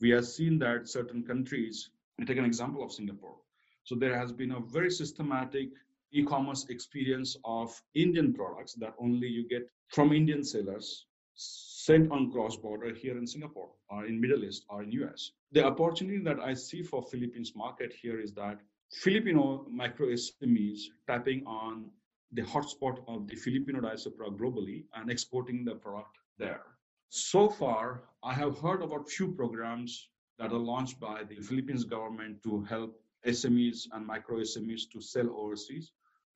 We 0.00 0.10
have 0.10 0.26
seen 0.26 0.58
that 0.60 0.88
certain 0.88 1.24
countries, 1.24 1.90
take 2.26 2.38
an 2.38 2.44
example 2.44 2.82
of 2.82 2.92
Singapore. 2.92 3.36
So 3.84 3.94
there 3.94 4.16
has 4.16 4.32
been 4.32 4.52
a 4.52 4.60
very 4.60 4.90
systematic 4.90 5.70
e-commerce 6.12 6.66
experience 6.68 7.36
of 7.44 7.80
Indian 7.94 8.32
products 8.32 8.74
that 8.74 8.94
only 8.98 9.28
you 9.28 9.48
get 9.48 9.68
from 9.88 10.12
Indian 10.12 10.42
sellers 10.42 11.06
sent 11.34 12.10
on 12.10 12.30
cross-border 12.32 12.94
here 12.94 13.16
in 13.16 13.26
Singapore 13.26 13.70
or 13.90 14.06
in 14.06 14.20
Middle 14.20 14.44
East 14.44 14.64
or 14.68 14.82
in 14.82 14.90
US. 14.92 15.30
The 15.52 15.64
opportunity 15.64 16.18
that 16.24 16.40
I 16.40 16.54
see 16.54 16.82
for 16.82 17.02
Philippines 17.02 17.52
market 17.54 17.92
here 17.92 18.20
is 18.20 18.32
that 18.34 18.60
Filipino 18.90 19.66
micro 19.70 20.08
SMEs 20.08 20.80
tapping 21.06 21.46
on 21.46 21.90
the 22.32 22.42
hotspot 22.42 23.02
of 23.06 23.26
the 23.26 23.36
Filipino 23.36 23.80
diaspora 23.80 24.30
globally 24.30 24.84
and 24.94 25.10
exporting 25.10 25.64
the 25.64 25.74
product 25.74 26.18
there. 26.38 26.62
So 27.10 27.48
far, 27.48 28.02
I 28.22 28.34
have 28.34 28.58
heard 28.58 28.82
about 28.82 29.08
few 29.08 29.32
programs 29.32 30.08
that 30.38 30.52
are 30.52 30.58
launched 30.58 31.00
by 31.00 31.24
the 31.24 31.36
Philippines 31.36 31.84
government 31.84 32.42
to 32.42 32.62
help 32.64 33.00
SMEs 33.26 33.88
and 33.92 34.06
micro 34.06 34.38
SMEs 34.38 34.90
to 34.92 35.00
sell 35.00 35.28
overseas, 35.36 35.92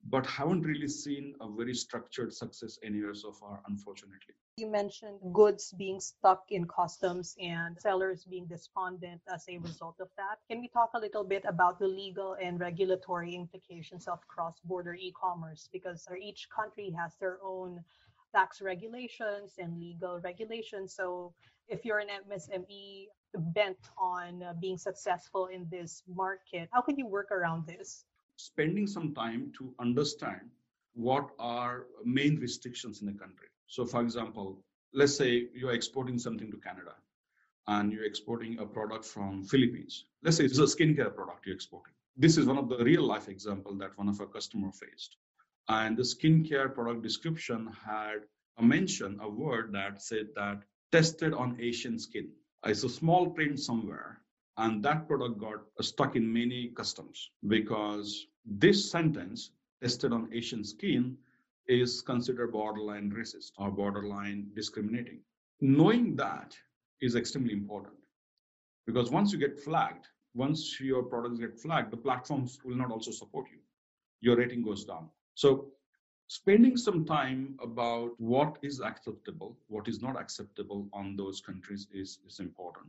but 0.09 0.25
haven't 0.25 0.63
really 0.63 0.87
seen 0.87 1.33
a 1.39 1.49
very 1.49 1.73
structured 1.73 2.33
success 2.33 2.77
anywhere 2.83 3.13
so 3.13 3.31
far, 3.31 3.61
unfortunately. 3.67 4.35
You 4.57 4.67
mentioned 4.67 5.19
goods 5.33 5.73
being 5.77 5.99
stuck 5.99 6.43
in 6.49 6.67
customs 6.67 7.35
and 7.41 7.79
sellers 7.79 8.25
being 8.25 8.45
despondent 8.45 9.21
as 9.33 9.45
a 9.49 9.57
result 9.57 9.95
of 9.99 10.09
that. 10.17 10.39
Can 10.49 10.59
we 10.61 10.67
talk 10.67 10.91
a 10.93 10.99
little 10.99 11.23
bit 11.23 11.43
about 11.47 11.79
the 11.79 11.87
legal 11.87 12.35
and 12.39 12.59
regulatory 12.59 13.33
implications 13.33 14.07
of 14.07 14.19
cross 14.27 14.59
border 14.63 14.93
e 14.93 15.11
commerce? 15.19 15.69
Because 15.71 16.07
each 16.21 16.47
country 16.55 16.91
has 16.91 17.15
their 17.19 17.39
own 17.43 17.83
tax 18.35 18.61
regulations 18.61 19.53
and 19.57 19.79
legal 19.79 20.19
regulations. 20.19 20.93
So 20.93 21.33
if 21.67 21.85
you're 21.85 21.99
an 21.99 22.09
MSME 22.29 23.07
bent 23.39 23.77
on 23.97 24.43
uh, 24.43 24.53
being 24.59 24.77
successful 24.77 25.47
in 25.47 25.67
this 25.69 26.03
market, 26.07 26.69
how 26.71 26.81
can 26.81 26.97
you 26.97 27.07
work 27.07 27.31
around 27.31 27.65
this? 27.67 28.05
Spending 28.37 28.87
some 28.87 29.13
time 29.13 29.51
to 29.57 29.73
understand 29.79 30.41
what 30.93 31.29
are 31.39 31.85
main 32.03 32.39
restrictions 32.39 33.01
in 33.01 33.07
the 33.07 33.13
country. 33.13 33.47
So, 33.67 33.85
for 33.85 34.01
example, 34.01 34.59
let's 34.93 35.15
say 35.15 35.47
you're 35.53 35.73
exporting 35.73 36.19
something 36.19 36.51
to 36.51 36.57
Canada 36.57 36.93
and 37.67 37.91
you're 37.91 38.05
exporting 38.05 38.59
a 38.59 38.65
product 38.65 39.05
from 39.05 39.43
Philippines. 39.43 40.05
Let's 40.21 40.37
say 40.37 40.45
it's 40.45 40.59
a 40.59 40.63
skincare 40.63 41.15
product 41.15 41.45
you're 41.45 41.55
exporting. 41.55 41.93
This 42.15 42.37
is 42.37 42.45
one 42.45 42.57
of 42.57 42.69
the 42.69 42.83
real 42.83 43.03
life 43.03 43.27
example 43.27 43.75
that 43.77 43.97
one 43.97 44.09
of 44.09 44.19
our 44.19 44.27
customer 44.27 44.71
faced. 44.71 45.17
And 45.67 45.97
the 45.97 46.03
skincare 46.03 46.73
product 46.73 47.01
description 47.01 47.71
had 47.85 48.25
a 48.57 48.63
mention, 48.63 49.19
a 49.21 49.29
word 49.29 49.71
that 49.73 50.01
said 50.01 50.27
that 50.35 50.61
tested 50.91 51.33
on 51.33 51.57
Asian 51.59 51.97
skin. 51.97 52.29
It's 52.65 52.83
a 52.83 52.89
small 52.89 53.29
print 53.29 53.59
somewhere, 53.59 54.21
and 54.57 54.83
that 54.83 55.07
product 55.07 55.37
got 55.39 55.59
stuck 55.81 56.15
in 56.15 56.31
many 56.31 56.69
customs 56.69 57.29
because 57.47 58.27
this 58.45 58.89
sentence, 58.89 59.51
tested 59.81 60.13
on 60.13 60.29
Asian 60.33 60.63
skin, 60.63 61.17
is 61.67 62.01
considered 62.01 62.51
borderline 62.51 63.11
racist 63.11 63.51
or 63.57 63.71
borderline 63.71 64.49
discriminating. 64.55 65.19
knowing 65.61 66.15
that 66.17 66.55
is 67.01 67.15
extremely 67.15 67.53
important 67.53 67.95
because 68.85 69.09
once 69.11 69.31
you 69.31 69.39
get 69.39 69.57
flagged, 69.59 70.07
once 70.33 70.79
your 70.79 71.03
products 71.03 71.39
get 71.39 71.57
flagged, 71.57 71.91
the 71.91 71.97
platforms 71.97 72.59
will 72.65 72.75
not 72.75 72.91
also 72.91 73.11
support 73.11 73.45
you. 73.51 73.59
Your 74.19 74.35
rating 74.35 74.61
goes 74.63 74.83
down. 74.83 75.09
So 75.35 75.67
spending 76.33 76.75
some 76.75 77.05
time 77.05 77.55
about 77.61 78.09
what 78.17 78.57
is 78.63 78.81
acceptable, 78.81 79.55
what 79.67 79.87
is 79.87 80.01
not 80.01 80.19
acceptable 80.19 80.87
on 80.91 81.15
those 81.15 81.39
countries 81.39 81.87
is, 81.93 82.17
is 82.27 82.39
important. 82.39 82.87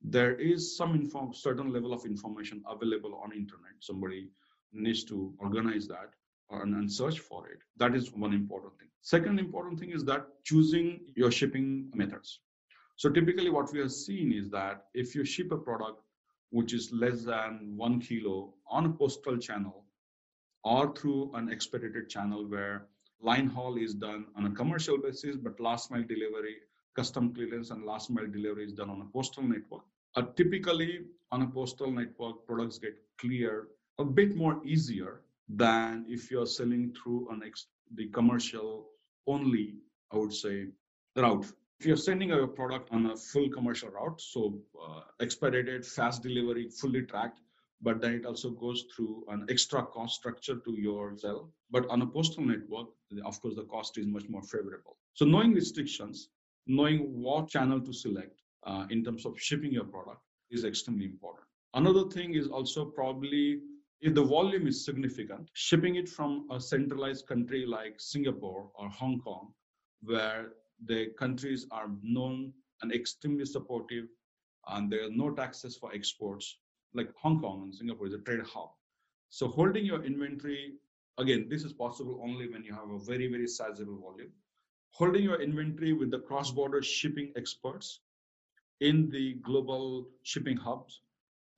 There 0.00 0.34
is 0.36 0.74
some 0.74 0.94
info, 0.94 1.30
certain 1.32 1.70
level 1.70 1.92
of 1.92 2.06
information 2.06 2.62
available 2.66 3.20
on 3.22 3.32
internet. 3.32 3.74
Somebody 3.80 4.30
needs 4.72 5.04
to 5.04 5.34
organize 5.38 5.86
that 5.88 6.14
and, 6.50 6.74
and 6.76 6.90
search 6.90 7.18
for 7.18 7.48
it. 7.48 7.58
That 7.76 7.94
is 7.94 8.10
one 8.10 8.32
important 8.32 8.78
thing. 8.78 8.88
Second 9.02 9.38
important 9.38 9.78
thing 9.78 9.90
is 9.90 10.02
that 10.04 10.26
choosing 10.44 11.00
your 11.14 11.30
shipping 11.30 11.90
methods. 11.94 12.40
So 12.96 13.10
typically 13.10 13.50
what 13.50 13.70
we 13.70 13.80
have 13.80 13.92
seen 13.92 14.32
is 14.32 14.48
that 14.48 14.84
if 14.94 15.14
you 15.14 15.26
ship 15.26 15.52
a 15.52 15.58
product 15.58 16.00
which 16.48 16.72
is 16.72 16.90
less 16.90 17.22
than 17.22 17.74
one 17.76 18.00
kilo 18.00 18.54
on 18.66 18.86
a 18.86 18.90
postal 18.90 19.36
channel 19.36 19.84
or 20.64 20.94
through 20.94 21.30
an 21.34 21.50
expedited 21.50 22.08
channel 22.08 22.46
where 22.46 22.86
line 23.20 23.46
haul 23.46 23.76
is 23.76 23.94
done 23.94 24.26
on 24.36 24.46
a 24.46 24.50
commercial 24.50 24.98
basis, 24.98 25.36
but 25.36 25.58
last 25.60 25.90
mile 25.90 26.02
delivery, 26.02 26.56
custom 26.94 27.32
clearance, 27.34 27.70
and 27.70 27.84
last 27.84 28.10
mile 28.10 28.26
delivery 28.26 28.64
is 28.64 28.72
done 28.72 28.90
on 28.90 29.00
a 29.00 29.12
postal 29.12 29.42
network. 29.42 29.84
Uh, 30.16 30.22
typically, 30.36 31.00
on 31.30 31.42
a 31.42 31.46
postal 31.46 31.90
network, 31.90 32.46
products 32.46 32.78
get 32.78 32.96
cleared 33.18 33.68
a 33.98 34.04
bit 34.04 34.36
more 34.36 34.60
easier 34.64 35.20
than 35.48 36.04
if 36.08 36.30
you're 36.30 36.46
selling 36.46 36.94
through 36.94 37.28
an 37.30 37.42
ex- 37.44 37.66
the 37.94 38.08
commercial 38.08 38.86
only, 39.26 39.74
I 40.12 40.16
would 40.16 40.32
say, 40.32 40.66
route. 41.16 41.46
If 41.80 41.86
you're 41.86 41.96
sending 41.96 42.32
a 42.32 42.46
product 42.46 42.88
on 42.92 43.06
a 43.06 43.16
full 43.16 43.48
commercial 43.50 43.90
route, 43.90 44.20
so 44.20 44.58
uh, 44.82 45.02
expedited, 45.20 45.86
fast 45.86 46.22
delivery, 46.22 46.68
fully 46.68 47.02
tracked, 47.02 47.40
but 47.80 48.00
then 48.00 48.14
it 48.14 48.26
also 48.26 48.50
goes 48.50 48.84
through 48.94 49.24
an 49.28 49.46
extra 49.48 49.84
cost 49.86 50.16
structure 50.16 50.56
to 50.56 50.72
your 50.72 51.16
cell. 51.16 51.52
But 51.70 51.88
on 51.88 52.02
a 52.02 52.06
postal 52.06 52.44
network, 52.44 52.88
of 53.24 53.40
course, 53.40 53.54
the 53.54 53.64
cost 53.64 53.98
is 53.98 54.06
much 54.06 54.28
more 54.28 54.42
favorable. 54.42 54.96
So 55.14 55.24
knowing 55.24 55.52
restrictions, 55.52 56.28
knowing 56.66 57.22
what 57.22 57.48
channel 57.48 57.80
to 57.80 57.92
select 57.92 58.40
uh, 58.66 58.86
in 58.90 59.04
terms 59.04 59.24
of 59.24 59.40
shipping 59.40 59.72
your 59.72 59.84
product 59.84 60.20
is 60.50 60.64
extremely 60.64 61.06
important. 61.06 61.46
Another 61.74 62.08
thing 62.08 62.34
is 62.34 62.48
also 62.48 62.84
probably 62.84 63.60
if 64.00 64.14
the 64.14 64.22
volume 64.24 64.66
is 64.66 64.84
significant, 64.84 65.50
shipping 65.54 65.96
it 65.96 66.08
from 66.08 66.46
a 66.50 66.60
centralized 66.60 67.26
country 67.26 67.66
like 67.66 67.94
Singapore 67.98 68.70
or 68.74 68.88
Hong 68.88 69.20
Kong, 69.20 69.52
where 70.02 70.50
the 70.86 71.08
countries 71.18 71.66
are 71.70 71.90
known 72.02 72.52
and 72.82 72.92
extremely 72.92 73.44
supportive 73.44 74.06
and 74.68 74.90
there 74.90 75.06
are 75.06 75.10
no 75.10 75.30
taxes 75.30 75.76
for 75.76 75.92
exports, 75.92 76.58
like 76.98 77.10
Hong 77.22 77.40
Kong 77.40 77.62
and 77.62 77.74
Singapore 77.74 78.08
is 78.08 78.14
a 78.14 78.18
trade 78.18 78.40
hub. 78.52 78.70
So 79.30 79.48
holding 79.48 79.84
your 79.84 80.04
inventory, 80.04 80.74
again, 81.18 81.46
this 81.48 81.64
is 81.64 81.72
possible 81.72 82.20
only 82.22 82.48
when 82.48 82.64
you 82.64 82.74
have 82.74 82.90
a 82.90 82.98
very, 82.98 83.28
very 83.28 83.46
sizable 83.46 83.98
volume. 83.98 84.32
Holding 84.92 85.22
your 85.22 85.40
inventory 85.40 85.92
with 85.92 86.10
the 86.10 86.18
cross-border 86.18 86.82
shipping 86.82 87.32
experts 87.36 88.00
in 88.80 89.10
the 89.10 89.34
global 89.48 90.08
shipping 90.22 90.56
hubs 90.56 91.00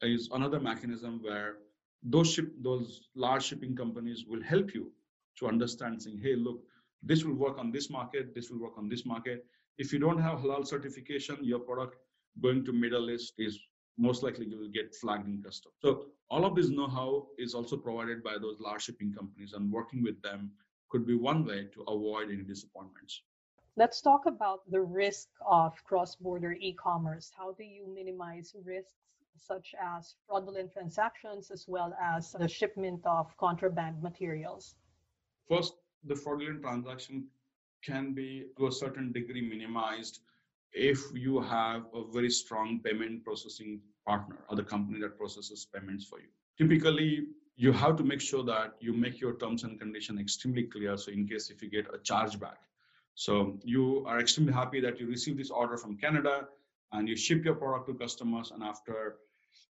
is 0.03 0.29
another 0.33 0.61
mechanism 0.61 1.21
where 1.23 1.57
those 2.03 2.33
ship 2.33 2.51
those 2.63 3.09
large 3.15 3.45
shipping 3.45 3.77
companies 3.77 4.25
will 4.27 4.43
help 4.43 4.75
you 4.75 4.91
to 5.39 5.47
understand 5.47 6.03
saying, 6.03 6.21
hey, 6.23 6.35
look, 6.35 6.61
this 7.03 7.25
will 7.25 7.35
work 7.35 7.59
on 7.59 7.71
this 7.71 7.91
market, 7.91 8.35
this 8.35 8.51
will 8.51 8.61
work 8.61 8.79
on 8.79 8.89
this 8.89 9.05
market. 9.05 9.45
If 9.79 9.93
you 9.93 9.99
don't 9.99 10.21
have 10.21 10.39
halal 10.39 10.67
certification, 10.67 11.37
your 11.43 11.61
product 11.61 11.97
going 12.43 12.65
to 12.65 12.73
Middle 12.73 13.11
East 13.11 13.35
is 13.39 13.59
most 14.01 14.23
likely 14.23 14.47
you 14.47 14.59
will 14.59 14.71
get 14.71 14.95
flagged 14.95 15.29
in 15.29 15.43
custom. 15.43 15.73
So 15.79 16.07
all 16.31 16.45
of 16.45 16.57
this 16.57 16.71
know-how 16.71 17.27
is 17.39 17.55
also 17.55 17.77
provided 17.77 18.23
by 18.23 18.39
those 18.41 18.59
large 18.59 18.83
shipping 18.85 19.13
companies, 19.13 19.53
and 19.53 19.71
working 19.71 20.03
with 20.03 20.21
them 20.23 20.51
could 20.89 21.07
be 21.07 21.15
one 21.15 21.45
way 21.45 21.67
to 21.75 21.83
avoid 21.83 22.31
any 22.31 22.43
disappointments. 22.43 23.23
Let's 23.77 24.01
talk 24.01 24.27
about 24.27 24.61
the 24.71 24.81
risk 24.81 25.29
of 25.47 25.73
cross-border 25.85 26.53
e-commerce. 26.61 27.31
How 27.37 27.53
do 27.53 27.65
you 27.65 27.87
minimize 27.95 28.55
risks 28.65 28.95
such 29.37 29.75
as 29.81 30.15
fraudulent 30.27 30.73
transactions 30.73 31.51
as 31.51 31.67
well 31.69 31.95
as 32.03 32.33
the 32.33 32.49
shipment 32.49 33.01
of 33.07 33.37
contraband 33.37 34.03
materials? 34.03 34.75
First, 35.49 35.75
the 36.05 36.17
fraudulent 36.17 36.63
transaction 36.63 37.27
can 37.85 38.13
be 38.13 38.47
to 38.59 38.67
a 38.67 38.73
certain 38.73 39.13
degree 39.13 39.43
minimized 39.43 40.21
if 40.73 41.01
you 41.15 41.41
have 41.41 41.87
a 41.95 42.05
very 42.13 42.31
strong 42.31 42.81
payment 42.85 43.25
processing 43.25 43.81
partner 44.07 44.37
or 44.49 44.57
the 44.57 44.63
company 44.63 45.01
that 45.01 45.17
processes 45.17 45.67
payments 45.73 46.05
for 46.05 46.21
you. 46.21 46.29
Typically, 46.59 47.27
you 47.57 47.73
have 47.73 47.97
to 47.97 48.05
make 48.05 48.21
sure 48.21 48.45
that 48.45 48.75
you 48.81 48.93
make 48.93 49.21
your 49.21 49.37
terms 49.37 49.65
and 49.65 49.79
condition 49.79 50.19
extremely 50.19 50.65
clear. 50.65 50.97
So 50.97 51.13
in 51.13 51.27
case 51.27 51.51
if 51.51 51.63
you 51.63 51.69
get 51.69 51.87
a 51.95 51.99
chargeback, 51.99 52.57
so 53.15 53.59
you 53.65 54.05
are 54.07 54.19
extremely 54.19 54.53
happy 54.53 54.81
that 54.81 54.99
you 54.99 55.07
receive 55.07 55.37
this 55.37 55.51
order 55.51 55.77
from 55.77 55.97
Canada 55.97 56.49
and 56.93 57.09
you 57.09 57.17
ship 57.17 57.45
your 57.45 57.55
product 57.55 57.89
to 57.89 57.95
customers, 57.95 58.51
and 58.51 58.63
after 58.63 59.17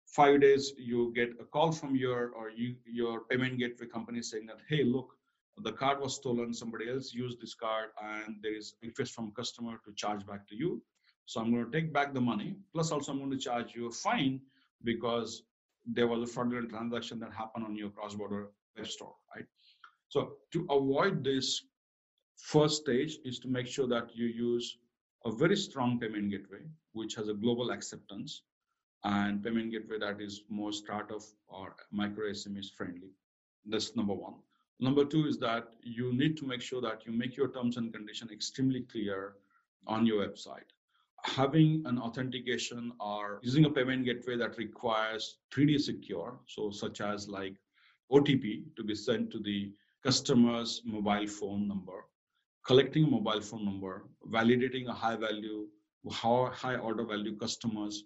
five 0.05 0.41
days 0.41 0.73
you 0.77 1.11
get 1.13 1.31
a 1.41 1.43
call 1.43 1.71
from 1.71 1.95
your 1.95 2.29
or 2.29 2.49
you, 2.49 2.75
your 2.85 3.21
payment 3.25 3.59
gateway 3.59 3.87
company 3.87 4.21
saying 4.21 4.45
that, 4.45 4.59
hey, 4.69 4.83
look, 4.83 5.15
the 5.61 5.71
card 5.71 5.99
was 5.99 6.15
stolen 6.15 6.53
somebody 6.53 6.89
else 6.89 7.13
used 7.13 7.39
this 7.41 7.53
card 7.53 7.89
and 8.01 8.37
there 8.41 8.55
is 8.55 8.75
request 8.81 9.13
from 9.13 9.31
customer 9.31 9.79
to 9.85 9.93
charge 9.93 10.25
back 10.25 10.47
to 10.47 10.55
you 10.55 10.81
so 11.25 11.41
i'm 11.41 11.51
going 11.51 11.65
to 11.65 11.71
take 11.71 11.93
back 11.93 12.13
the 12.13 12.21
money 12.21 12.55
plus 12.73 12.91
also 12.91 13.11
i'm 13.11 13.19
going 13.19 13.31
to 13.31 13.37
charge 13.37 13.73
you 13.75 13.87
a 13.87 13.91
fine 13.91 14.39
because 14.83 15.43
there 15.85 16.07
was 16.07 16.21
a 16.21 16.33
fraudulent 16.33 16.69
transaction 16.69 17.19
that 17.19 17.33
happened 17.33 17.65
on 17.65 17.75
your 17.75 17.89
cross-border 17.89 18.47
web 18.77 18.87
store 18.87 19.15
right 19.35 19.45
so 20.09 20.33
to 20.51 20.65
avoid 20.69 21.23
this 21.23 21.63
first 22.35 22.81
stage 22.81 23.17
is 23.25 23.39
to 23.39 23.47
make 23.47 23.67
sure 23.67 23.87
that 23.87 24.15
you 24.15 24.25
use 24.25 24.77
a 25.25 25.31
very 25.31 25.55
strong 25.55 25.99
payment 25.99 26.29
gateway 26.29 26.63
which 26.93 27.15
has 27.15 27.29
a 27.29 27.33
global 27.33 27.71
acceptance 27.71 28.43
and 29.03 29.43
payment 29.43 29.71
gateway 29.71 29.99
that 29.99 30.21
is 30.21 30.43
more 30.49 30.71
startup 30.71 31.21
or 31.47 31.75
micro 31.91 32.29
SMEs 32.29 32.71
friendly. 32.71 33.09
That's 33.65 33.95
number 33.95 34.13
one. 34.13 34.35
Number 34.79 35.05
two 35.05 35.27
is 35.27 35.37
that 35.39 35.73
you 35.83 36.13
need 36.13 36.37
to 36.37 36.45
make 36.45 36.61
sure 36.61 36.81
that 36.81 37.05
you 37.05 37.11
make 37.11 37.35
your 37.35 37.49
terms 37.49 37.77
and 37.77 37.93
condition 37.93 38.29
extremely 38.31 38.81
clear 38.81 39.33
on 39.87 40.05
your 40.05 40.25
website. 40.25 40.71
Having 41.25 41.83
an 41.85 41.97
authentication 41.97 42.91
or 42.99 43.39
using 43.43 43.65
a 43.65 43.69
payment 43.69 44.05
gateway 44.05 44.35
that 44.37 44.57
requires 44.57 45.37
3D 45.53 45.79
secure, 45.79 46.39
so 46.47 46.69
such 46.69 47.01
as 47.01 47.29
like 47.29 47.55
OTP 48.11 48.75
to 48.75 48.83
be 48.83 48.93
sent 48.93 49.31
to 49.31 49.39
the 49.39 49.71
customer's 50.03 50.81
mobile 50.85 51.27
phone 51.27 51.67
number, 51.67 52.05
collecting 52.65 53.05
a 53.05 53.07
mobile 53.07 53.41
phone 53.41 53.63
number, 53.63 54.05
validating 54.29 54.87
a 54.87 54.93
high 54.93 55.15
value, 55.15 55.67
high 56.09 56.75
order 56.75 57.05
value 57.05 57.37
customers 57.37 58.03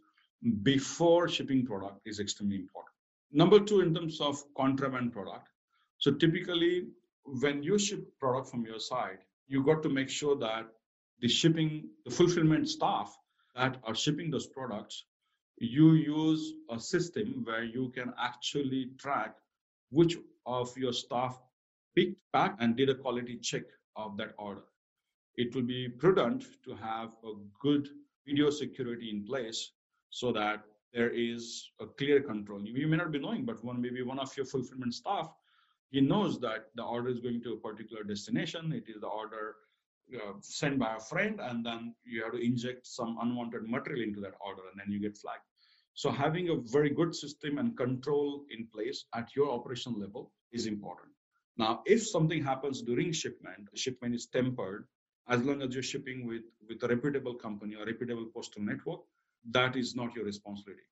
before 0.62 1.27
shipping 1.27 1.65
product 1.65 1.99
is 2.06 2.19
extremely 2.19 2.58
important. 2.58 2.93
Number 3.32 3.60
two, 3.60 3.82
in 3.82 3.93
terms 3.93 4.21
of 4.21 4.43
contraband 4.56 5.12
product, 5.12 5.49
so 5.97 6.12
typically, 6.12 6.88
when 7.23 7.63
you 7.63 7.80
ship 7.80 8.08
product 8.19 8.49
from 8.49 8.65
your 8.65 8.80
side, 8.80 9.17
you 9.47 9.63
got 9.63 9.82
to 9.84 9.89
make 9.89 10.10
sure 10.10 10.38
that 10.38 10.67
the 11.21 11.27
shipping, 11.27 11.89
the 12.06 12.12
fulfillment 12.12 12.69
staff 12.69 13.17
that 13.56 13.77
are 13.84 13.95
shipping 13.95 14.30
those 14.30 14.47
products, 14.47 15.06
you 15.58 15.93
use 15.93 16.53
a 16.69 16.80
system 16.80 17.41
where 17.43 17.63
you 17.63 17.89
can 17.89 18.13
actually 18.19 18.91
track 18.99 19.36
which 19.89 20.17
of 20.45 20.75
your 20.77 20.93
staff 20.93 21.39
picked, 21.95 22.17
packed, 22.32 22.62
and 22.62 22.75
did 22.75 22.89
a 22.89 22.95
quality 22.95 23.38
check 23.38 23.63
of 23.95 24.17
that 24.17 24.34
order. 24.38 24.63
It 25.36 25.56
will 25.56 25.63
be 25.63 25.89
prudent 25.89 26.45
to 26.65 26.75
have 26.75 27.10
a 27.23 27.34
good 27.60 27.89
video 28.25 28.49
security 28.49 29.10
in 29.10 29.25
place 29.25 29.71
so 30.10 30.32
that 30.34 30.63
there 30.93 31.10
is 31.10 31.69
a 31.80 31.86
clear 31.86 32.21
control. 32.21 32.62
You 32.63 32.88
may 32.88 32.97
not 32.97 33.12
be 33.12 33.19
knowing, 33.19 33.45
but 33.45 33.63
one 33.63 33.82
maybe 33.82 34.03
one 34.03 34.19
of 34.19 34.36
your 34.38 34.45
fulfillment 34.45 34.93
staff 34.93 35.32
he 35.89 36.01
knows 36.01 36.39
that 36.41 36.67
the 36.75 36.84
order 36.84 37.10
is 37.10 37.19
going 37.19 37.41
to 37.43 37.53
a 37.53 37.58
particular 37.58 38.03
destination. 38.03 38.73
It 38.73 38.89
is 38.89 39.01
the 39.01 39.08
order 39.08 39.56
uh, 40.15 40.34
sent 40.41 40.80
by 40.80 40.96
a 40.96 41.00
friend, 41.00 41.39
and 41.41 41.65
then 41.65 41.93
you 42.06 42.24
have 42.24 42.34
to 42.34 42.39
inject 42.39 42.88
some 42.88 43.17
unwanted 43.22 43.67
material 43.67 44.04
into 44.04 44.22
that 44.22 44.34
order, 44.39 44.63
and 44.72 44.80
then 44.80 44.91
you 44.91 45.00
get 45.00 45.17
flagged. 45.17 45.43
So 45.93 46.12
having 46.12 46.50
a 46.50 46.56
very 46.56 46.91
good 46.91 47.15
system 47.15 47.58
and 47.58 47.76
control 47.76 48.46
in 48.50 48.67
place 48.67 49.06
at 49.15 49.36
your 49.36 49.50
operational 49.52 50.00
level 50.00 50.32
is 50.52 50.67
important. 50.67 51.10
Now, 51.58 51.82
if 51.86 52.08
something 52.08 52.43
happens 52.43 52.84
during 52.84 53.12
shipment, 53.12 53.67
shipment 53.74 54.13
is 54.13 54.28
tempered, 54.28 54.88
as 55.28 55.41
long 55.43 55.62
as 55.62 55.74
you're 55.74 55.84
shipping 55.84 56.28
with, 56.28 56.43
with 56.70 56.82
a 56.84 56.88
reputable 56.88 57.34
company 57.34 57.76
or 57.76 57.86
reputable 57.86 58.28
postal 58.34 58.62
network, 58.62 59.02
that 59.52 59.76
is 59.76 59.96
not 59.96 60.13
your 60.15 60.24
responsibility. 60.24 60.84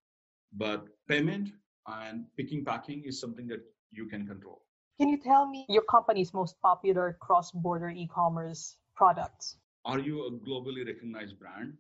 But 0.54 0.88
payment 1.08 1.50
and 1.88 2.26
picking 2.36 2.66
packing 2.66 3.04
is 3.04 3.20
something 3.20 3.48
that 3.48 3.62
you 3.92 4.08
can 4.08 4.26
control. 4.26 4.62
Can 5.00 5.10
you 5.10 5.18
tell 5.18 5.46
me 5.46 5.66
your 5.70 5.84
company's 5.84 6.34
most 6.34 6.56
popular 6.62 7.18
cross-border 7.22 7.90
e-commerce 7.90 8.78
products? 8.96 9.58
are 9.86 10.00
you 10.00 10.26
a 10.26 10.32
globally 10.32 10.86
recognized 10.86 11.40
brand? 11.40 11.74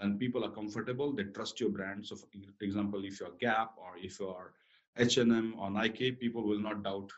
And 0.00 0.18
people 0.18 0.44
are 0.44 0.50
comfortable, 0.50 1.12
they 1.12 1.24
trust 1.24 1.60
your 1.60 1.68
brand. 1.68 2.06
So, 2.06 2.16
for 2.16 2.26
example, 2.62 3.04
if 3.04 3.20
you're 3.20 3.36
Gap 3.38 3.74
or 3.76 3.92
if 4.02 4.18
you're 4.18 4.52
H&M 4.98 5.54
or 5.58 5.70
Nike, 5.70 6.10
people 6.12 6.42
will 6.42 6.58
not 6.58 6.82
doubt 6.82 7.10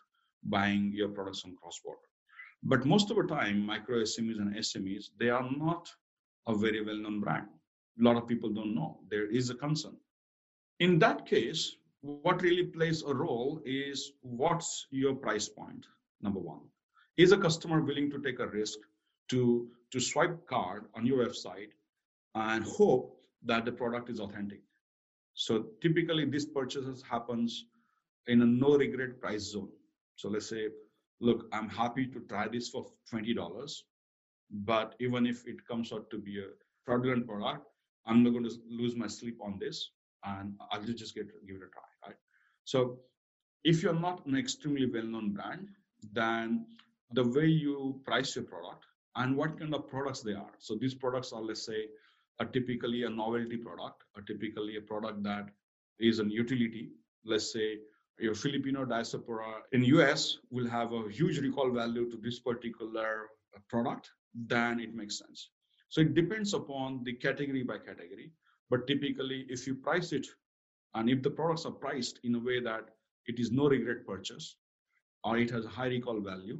buying 0.42 0.92
your 0.92 1.08
products 1.08 1.44
on 1.44 1.56
cross-border. 1.56 1.98
But 2.62 2.84
most 2.84 3.10
of 3.10 3.16
the 3.16 3.26
time, 3.26 3.64
micro 3.64 4.02
SMEs 4.02 4.38
and 4.38 4.54
SMEs, 4.56 5.04
they 5.18 5.30
are 5.30 5.48
not 5.56 5.88
a 6.46 6.54
very 6.54 6.84
well-known 6.84 7.20
brand. 7.20 7.46
A 8.00 8.02
lot 8.02 8.16
of 8.16 8.28
people 8.28 8.50
don't 8.50 8.74
know. 8.74 8.98
There 9.08 9.30
is 9.30 9.50
a 9.50 9.54
concern. 9.54 9.96
In 10.80 10.98
that 10.98 11.26
case, 11.26 11.76
what 12.00 12.42
really 12.42 12.64
plays 12.64 13.02
a 13.02 13.14
role 13.14 13.62
is 13.64 14.12
what's 14.20 14.86
your 14.90 15.14
price 15.14 15.48
point, 15.48 15.86
number 16.20 16.40
one. 16.40 16.60
Is 17.16 17.32
a 17.32 17.38
customer 17.38 17.80
willing 17.80 18.10
to 18.10 18.20
take 18.20 18.40
a 18.40 18.48
risk 18.48 18.78
to, 19.30 19.68
to 19.92 20.00
swipe 20.00 20.46
card 20.46 20.86
on 20.94 21.06
your 21.06 21.26
website 21.26 21.70
and 22.34 22.64
hope 22.64 23.16
that 23.44 23.64
the 23.64 23.72
product 23.72 24.10
is 24.10 24.20
authentic? 24.20 24.60
So 25.34 25.66
typically 25.80 26.24
this 26.24 26.46
purchases 26.46 27.02
happens 27.08 27.66
in 28.26 28.40
a 28.42 28.46
no 28.46 28.76
regret 28.76 29.20
price 29.20 29.42
zone. 29.42 29.68
So 30.16 30.28
let's 30.28 30.48
say, 30.48 30.68
look, 31.20 31.46
I'm 31.52 31.68
happy 31.68 32.06
to 32.06 32.20
try 32.20 32.48
this 32.48 32.68
for 32.68 32.86
$20, 33.12 33.82
but 34.50 34.94
even 35.00 35.26
if 35.26 35.46
it 35.46 35.66
comes 35.66 35.92
out 35.92 36.08
to 36.10 36.18
be 36.18 36.38
a 36.38 36.48
fraudulent 36.84 37.26
product, 37.26 37.66
I'm 38.06 38.22
not 38.22 38.30
going 38.30 38.44
to 38.44 38.54
lose 38.68 38.96
my 38.96 39.06
sleep 39.06 39.38
on 39.42 39.58
this 39.58 39.90
and 40.24 40.54
I'll 40.70 40.82
just 40.82 41.14
get 41.14 41.26
give 41.46 41.56
it 41.56 41.62
a 41.62 41.70
try, 41.70 41.82
right? 42.06 42.16
So 42.64 43.00
if 43.64 43.82
you're 43.82 43.98
not 43.98 44.24
an 44.26 44.36
extremely 44.36 44.86
well-known 44.86 45.32
brand, 45.32 45.68
then 46.12 46.66
the 47.12 47.26
way 47.26 47.46
you 47.46 48.00
price 48.04 48.36
your 48.36 48.44
product 48.44 48.84
and 49.16 49.36
what 49.36 49.58
kind 49.58 49.74
of 49.74 49.88
products 49.88 50.20
they 50.22 50.34
are. 50.34 50.52
So 50.58 50.74
these 50.74 50.94
products 50.94 51.32
are, 51.32 51.42
let's 51.42 51.64
say, 51.64 51.86
a 52.40 52.44
typically 52.44 53.04
a 53.04 53.10
novelty 53.10 53.56
product, 53.56 54.02
or 54.16 54.22
typically 54.22 54.76
a 54.76 54.80
product 54.80 55.22
that 55.22 55.50
is 56.00 56.18
an 56.18 56.30
utility. 56.30 56.90
Let's 57.24 57.52
say 57.52 57.78
your 58.18 58.34
Filipino 58.34 58.84
diaspora 58.84 59.62
in 59.72 59.84
US 59.84 60.38
will 60.50 60.68
have 60.68 60.92
a 60.92 61.08
huge 61.10 61.38
recall 61.38 61.70
value 61.70 62.10
to 62.10 62.16
this 62.16 62.40
particular 62.40 63.28
product, 63.68 64.10
then 64.34 64.80
it 64.80 64.94
makes 64.94 65.18
sense. 65.18 65.50
So 65.88 66.00
it 66.00 66.14
depends 66.14 66.54
upon 66.54 67.04
the 67.04 67.12
category 67.12 67.62
by 67.62 67.78
category. 67.78 68.32
But 68.70 68.86
typically, 68.86 69.46
if 69.48 69.66
you 69.66 69.76
price 69.76 70.12
it, 70.12 70.26
and 70.94 71.08
if 71.08 71.22
the 71.22 71.30
products 71.30 71.66
are 71.66 71.72
priced 71.72 72.18
in 72.24 72.34
a 72.34 72.38
way 72.38 72.60
that 72.60 72.88
it 73.26 73.38
is 73.38 73.52
no 73.52 73.68
regret 73.68 74.06
purchase, 74.06 74.56
or 75.22 75.38
it 75.38 75.50
has 75.50 75.64
a 75.64 75.68
high 75.68 75.86
recall 75.86 76.20
value, 76.20 76.58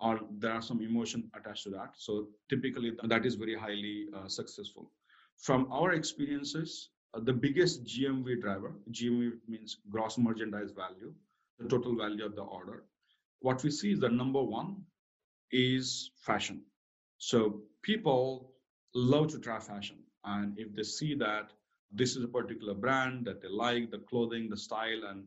or 0.00 0.20
there 0.38 0.52
are 0.52 0.62
some 0.62 0.80
emotion 0.80 1.30
attached 1.34 1.64
to 1.64 1.70
that. 1.70 1.90
So 1.96 2.28
typically, 2.48 2.92
that 3.04 3.26
is 3.26 3.34
very 3.34 3.56
highly 3.56 4.06
uh, 4.16 4.28
successful. 4.28 4.90
From 5.36 5.70
our 5.70 5.92
experiences, 5.92 6.90
uh, 7.14 7.20
the 7.20 7.32
biggest 7.32 7.84
GMV 7.84 8.40
driver, 8.40 8.74
GMV 8.90 9.32
means 9.48 9.78
gross 9.90 10.16
merchandise 10.18 10.70
value, 10.72 11.12
the 11.58 11.68
total 11.68 11.96
value 11.96 12.24
of 12.24 12.34
the 12.34 12.42
order. 12.42 12.84
What 13.40 13.62
we 13.62 13.70
see 13.70 13.92
is 13.92 14.00
the 14.00 14.08
number 14.08 14.42
one 14.42 14.84
is 15.50 16.10
fashion. 16.22 16.62
So 17.18 17.62
people 17.82 18.52
love 18.94 19.28
to 19.28 19.38
try 19.38 19.58
fashion. 19.60 19.98
And 20.24 20.58
if 20.58 20.74
they 20.74 20.82
see 20.82 21.14
that 21.16 21.50
this 21.92 22.16
is 22.16 22.24
a 22.24 22.28
particular 22.28 22.74
brand 22.74 23.26
that 23.26 23.42
they 23.42 23.48
like, 23.48 23.90
the 23.90 23.98
clothing, 23.98 24.48
the 24.48 24.56
style, 24.56 25.04
and 25.08 25.24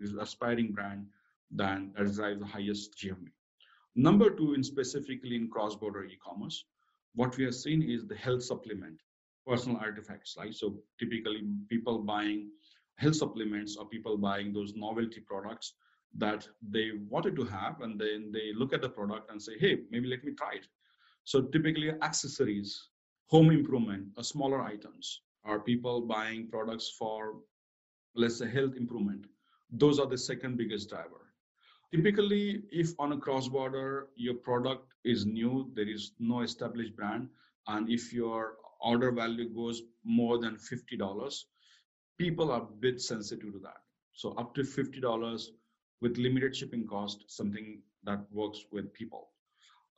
is 0.00 0.12
an 0.12 0.20
aspiring 0.20 0.72
brand, 0.72 1.06
then 1.50 1.92
that 1.96 2.14
drives 2.14 2.40
the 2.40 2.46
highest 2.46 2.96
GMV. 2.96 3.28
Number 3.96 4.30
two, 4.30 4.54
in 4.54 4.62
specifically 4.64 5.36
in 5.36 5.48
cross-border 5.48 6.04
e-commerce, 6.04 6.64
what 7.14 7.36
we 7.36 7.44
have 7.44 7.54
seen 7.54 7.82
is 7.82 8.06
the 8.06 8.16
health 8.16 8.42
supplement, 8.42 9.00
personal 9.46 9.78
artifacts, 9.78 10.34
right? 10.36 10.54
So 10.54 10.76
typically 10.98 11.42
people 11.68 11.98
buying 12.00 12.50
health 12.96 13.16
supplements 13.16 13.76
or 13.76 13.86
people 13.86 14.16
buying 14.16 14.52
those 14.52 14.74
novelty 14.74 15.20
products 15.20 15.74
that 16.16 16.48
they 16.70 16.92
wanted 17.08 17.36
to 17.36 17.44
have, 17.44 17.80
and 17.80 18.00
then 18.00 18.30
they 18.32 18.52
look 18.54 18.72
at 18.72 18.82
the 18.82 18.88
product 18.88 19.30
and 19.30 19.42
say, 19.42 19.52
hey, 19.58 19.80
maybe 19.90 20.08
let 20.08 20.24
me 20.24 20.32
try 20.32 20.54
it. 20.54 20.66
So 21.24 21.42
typically 21.42 21.90
accessories, 22.02 22.88
home 23.26 23.50
improvement, 23.50 24.08
or 24.16 24.22
smaller 24.22 24.60
items, 24.60 25.22
are 25.44 25.60
people 25.60 26.00
buying 26.02 26.48
products 26.48 26.94
for, 26.98 27.34
let's 28.14 28.38
say, 28.38 28.50
health 28.50 28.76
improvement. 28.76 29.26
Those 29.70 29.98
are 29.98 30.06
the 30.06 30.18
second 30.18 30.56
biggest 30.56 30.88
driver. 30.88 31.23
Typically, 31.94 32.64
if 32.72 32.92
on 32.98 33.12
a 33.12 33.16
cross 33.16 33.46
border, 33.46 34.08
your 34.16 34.34
product 34.34 34.94
is 35.04 35.26
new, 35.26 35.70
there 35.74 35.88
is 35.88 36.10
no 36.18 36.40
established 36.40 36.96
brand, 36.96 37.28
and 37.68 37.88
if 37.88 38.12
your 38.12 38.56
order 38.80 39.12
value 39.12 39.48
goes 39.48 39.80
more 40.02 40.38
than 40.38 40.56
$50, 40.56 41.44
people 42.18 42.50
are 42.50 42.62
a 42.62 42.76
bit 42.80 43.00
sensitive 43.00 43.52
to 43.52 43.60
that. 43.60 43.82
So 44.12 44.32
up 44.32 44.56
to 44.56 44.62
$50 44.62 45.46
with 46.00 46.18
limited 46.18 46.56
shipping 46.56 46.84
cost, 46.84 47.26
something 47.28 47.80
that 48.02 48.26
works 48.32 48.64
with 48.72 48.92
people. 48.92 49.28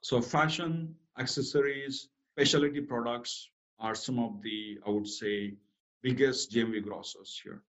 So 0.02 0.20
fashion, 0.20 0.94
accessories, 1.18 2.08
specialty 2.34 2.82
products 2.82 3.48
are 3.80 3.94
some 3.94 4.18
of 4.18 4.42
the, 4.42 4.78
I 4.86 4.90
would 4.90 5.08
say, 5.08 5.54
biggest 6.02 6.52
GMV 6.52 6.84
grossers 6.84 7.40
here. 7.42 7.62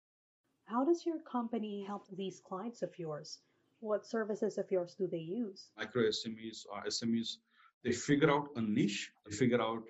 How 0.66 0.84
does 0.84 1.06
your 1.06 1.20
company 1.20 1.84
help 1.86 2.08
these 2.10 2.42
clients 2.44 2.82
of 2.82 2.98
yours? 2.98 3.38
What 3.86 4.04
services 4.04 4.58
of 4.58 4.72
yours 4.72 4.96
do 4.98 5.06
they 5.06 5.20
use? 5.20 5.70
Micro 5.78 6.02
SMEs 6.10 6.66
or 6.72 6.80
uh, 6.80 6.88
SMEs, 6.88 7.38
they 7.84 7.92
figure 7.92 8.32
out 8.32 8.50
a 8.56 8.62
niche, 8.62 9.12
they 9.26 9.36
figure 9.36 9.62
out 9.62 9.84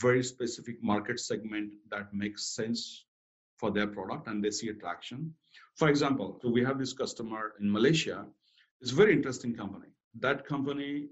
very 0.00 0.24
specific 0.24 0.82
market 0.82 1.20
segment 1.20 1.74
that 1.88 2.12
makes 2.12 2.42
sense 2.56 3.04
for 3.58 3.70
their 3.70 3.86
product 3.86 4.26
and 4.26 4.42
they 4.42 4.50
see 4.50 4.70
attraction. 4.70 5.32
For 5.76 5.88
example, 5.88 6.40
so 6.42 6.50
we 6.50 6.64
have 6.64 6.80
this 6.80 6.92
customer 6.92 7.52
in 7.60 7.70
Malaysia. 7.70 8.26
It's 8.80 8.90
a 8.90 8.96
very 8.96 9.12
interesting 9.12 9.54
company. 9.54 9.90
That 10.18 10.44
company 10.44 11.06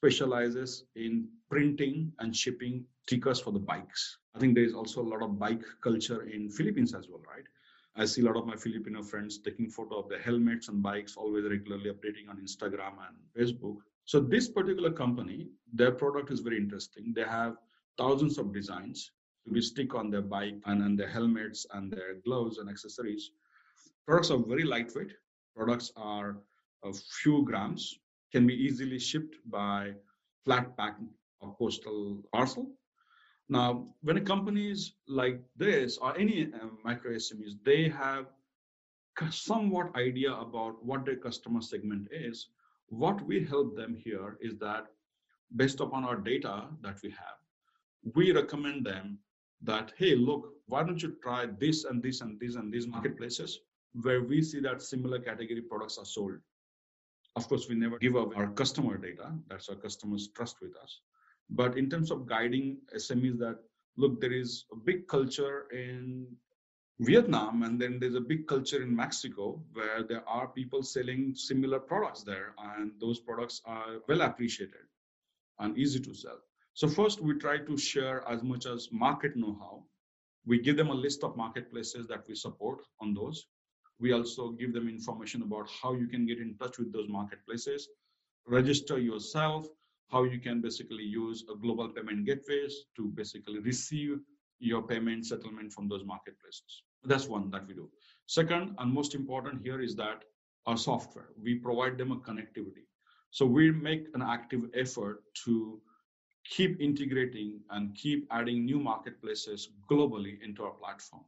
specializes 0.00 0.84
in 0.96 1.28
printing 1.48 2.12
and 2.18 2.36
shipping 2.36 2.84
stickers 3.06 3.40
for 3.40 3.52
the 3.52 3.58
bikes. 3.72 4.18
I 4.34 4.38
think 4.38 4.54
there 4.54 4.64
is 4.64 4.74
also 4.74 5.00
a 5.00 5.08
lot 5.12 5.22
of 5.22 5.38
bike 5.38 5.64
culture 5.82 6.28
in 6.28 6.50
Philippines 6.50 6.94
as 6.94 7.08
well, 7.08 7.22
right? 7.26 7.46
I 7.96 8.04
see 8.06 8.22
a 8.22 8.24
lot 8.24 8.36
of 8.36 8.46
my 8.46 8.56
Filipino 8.56 9.02
friends 9.02 9.38
taking 9.38 9.70
photo 9.70 10.00
of 10.00 10.08
their 10.08 10.20
helmets 10.20 10.68
and 10.68 10.82
bikes, 10.82 11.16
always 11.16 11.44
regularly 11.44 11.90
updating 11.90 12.28
on 12.28 12.38
Instagram 12.38 12.94
and 13.06 13.16
Facebook. 13.36 13.76
So 14.04 14.20
this 14.20 14.48
particular 14.48 14.90
company, 14.90 15.48
their 15.72 15.92
product 15.92 16.30
is 16.32 16.40
very 16.40 16.58
interesting. 16.58 17.12
They 17.14 17.22
have 17.22 17.56
thousands 17.96 18.36
of 18.38 18.52
designs 18.52 19.12
to 19.46 19.52
be 19.52 19.60
stick 19.60 19.94
on 19.94 20.10
their 20.10 20.22
bike 20.22 20.56
and, 20.66 20.82
and 20.82 20.98
their 20.98 21.08
helmets 21.08 21.66
and 21.72 21.90
their 21.90 22.14
gloves 22.24 22.58
and 22.58 22.68
accessories. 22.68 23.30
Products 24.06 24.30
are 24.30 24.38
very 24.38 24.64
lightweight. 24.64 25.12
Products 25.56 25.92
are 25.96 26.38
a 26.84 26.92
few 27.22 27.44
grams, 27.44 27.98
can 28.32 28.46
be 28.46 28.54
easily 28.54 28.98
shipped 28.98 29.36
by 29.46 29.92
flat 30.44 30.76
pack 30.76 30.96
or 31.40 31.54
postal 31.58 32.22
parcel. 32.32 32.68
Now, 33.48 33.86
when 34.02 34.16
a 34.16 34.20
companies 34.20 34.94
like 35.06 35.40
this 35.56 35.98
or 35.98 36.16
any 36.18 36.50
uh, 36.52 36.68
micro 36.82 37.12
SMEs, 37.12 37.52
they 37.64 37.88
have 37.88 38.26
somewhat 39.30 39.94
idea 39.96 40.32
about 40.32 40.84
what 40.84 41.04
their 41.04 41.16
customer 41.16 41.60
segment 41.60 42.08
is. 42.10 42.48
What 42.88 43.24
we 43.26 43.44
help 43.44 43.76
them 43.76 43.94
here 43.94 44.38
is 44.40 44.56
that 44.58 44.86
based 45.56 45.80
upon 45.80 46.04
our 46.04 46.16
data 46.16 46.68
that 46.82 46.96
we 47.02 47.10
have, 47.10 47.38
we 48.14 48.32
recommend 48.32 48.84
them 48.84 49.18
that, 49.62 49.92
hey, 49.96 50.14
look, 50.14 50.52
why 50.66 50.82
don't 50.82 51.02
you 51.02 51.16
try 51.22 51.46
this 51.46 51.84
and 51.84 52.02
this 52.02 52.20
and 52.22 52.40
this 52.40 52.54
and 52.56 52.72
these 52.72 52.86
marketplaces 52.86 53.60
where 54.02 54.22
we 54.22 54.42
see 54.42 54.60
that 54.60 54.82
similar 54.82 55.18
category 55.18 55.60
products 55.60 55.98
are 55.98 56.04
sold. 56.04 56.34
Of 57.36 57.48
course, 57.48 57.68
we 57.68 57.74
never 57.74 57.98
give 57.98 58.16
up 58.16 58.36
our 58.36 58.48
customer 58.48 58.96
data. 58.96 59.32
That's 59.48 59.68
our 59.68 59.76
customers' 59.76 60.28
trust 60.28 60.60
with 60.60 60.76
us. 60.76 61.00
But 61.50 61.76
in 61.76 61.90
terms 61.90 62.10
of 62.10 62.26
guiding 62.26 62.78
SMEs 62.96 63.38
that, 63.38 63.58
look, 63.96 64.20
there 64.20 64.32
is 64.32 64.64
a 64.72 64.76
big 64.76 65.06
culture 65.08 65.66
in 65.72 66.26
Vietnam, 67.00 67.64
and 67.64 67.80
then 67.80 67.98
there's 67.98 68.14
a 68.14 68.20
big 68.20 68.46
culture 68.46 68.82
in 68.82 68.94
Mexico 68.94 69.62
where 69.72 70.02
there 70.02 70.26
are 70.28 70.48
people 70.48 70.82
selling 70.82 71.34
similar 71.34 71.80
products 71.80 72.22
there, 72.22 72.54
and 72.76 72.92
those 73.00 73.18
products 73.20 73.60
are 73.64 74.00
well 74.08 74.22
appreciated 74.22 74.86
and 75.58 75.76
easy 75.76 76.00
to 76.00 76.14
sell. 76.14 76.38
So 76.74 76.88
first, 76.88 77.20
we 77.20 77.34
try 77.34 77.58
to 77.58 77.76
share 77.76 78.26
as 78.28 78.42
much 78.42 78.66
as 78.66 78.88
market 78.90 79.36
know-how. 79.36 79.84
We 80.46 80.58
give 80.60 80.76
them 80.76 80.90
a 80.90 80.94
list 80.94 81.24
of 81.24 81.36
marketplaces 81.36 82.06
that 82.08 82.24
we 82.28 82.34
support 82.34 82.80
on 83.00 83.14
those. 83.14 83.46
We 84.00 84.12
also 84.12 84.50
give 84.50 84.72
them 84.72 84.88
information 84.88 85.42
about 85.42 85.68
how 85.82 85.94
you 85.94 86.06
can 86.08 86.26
get 86.26 86.38
in 86.38 86.56
touch 86.56 86.78
with 86.78 86.92
those 86.92 87.08
marketplaces, 87.08 87.88
register 88.46 88.98
yourself, 88.98 89.66
how 90.10 90.24
you 90.24 90.38
can 90.38 90.60
basically 90.60 91.04
use 91.04 91.44
a 91.52 91.56
global 91.56 91.88
payment 91.88 92.24
gateways 92.26 92.84
to 92.96 93.08
basically 93.08 93.58
receive 93.58 94.20
your 94.60 94.82
payment 94.82 95.26
settlement 95.26 95.72
from 95.72 95.88
those 95.88 96.04
marketplaces. 96.04 96.82
That's 97.04 97.26
one 97.26 97.50
that 97.50 97.66
we 97.66 97.74
do. 97.74 97.90
Second, 98.26 98.74
and 98.78 98.92
most 98.92 99.14
important 99.14 99.62
here 99.62 99.80
is 99.80 99.94
that 99.96 100.24
our 100.66 100.76
software, 100.76 101.28
we 101.42 101.56
provide 101.56 101.98
them 101.98 102.12
a 102.12 102.16
connectivity. 102.16 102.86
So 103.30 103.44
we 103.44 103.70
make 103.70 104.06
an 104.14 104.22
active 104.22 104.62
effort 104.74 105.22
to 105.44 105.80
keep 106.44 106.80
integrating 106.80 107.60
and 107.70 107.94
keep 107.94 108.26
adding 108.30 108.64
new 108.64 108.78
marketplaces 108.78 109.70
globally 109.90 110.42
into 110.42 110.62
our 110.64 110.72
platform. 110.72 111.24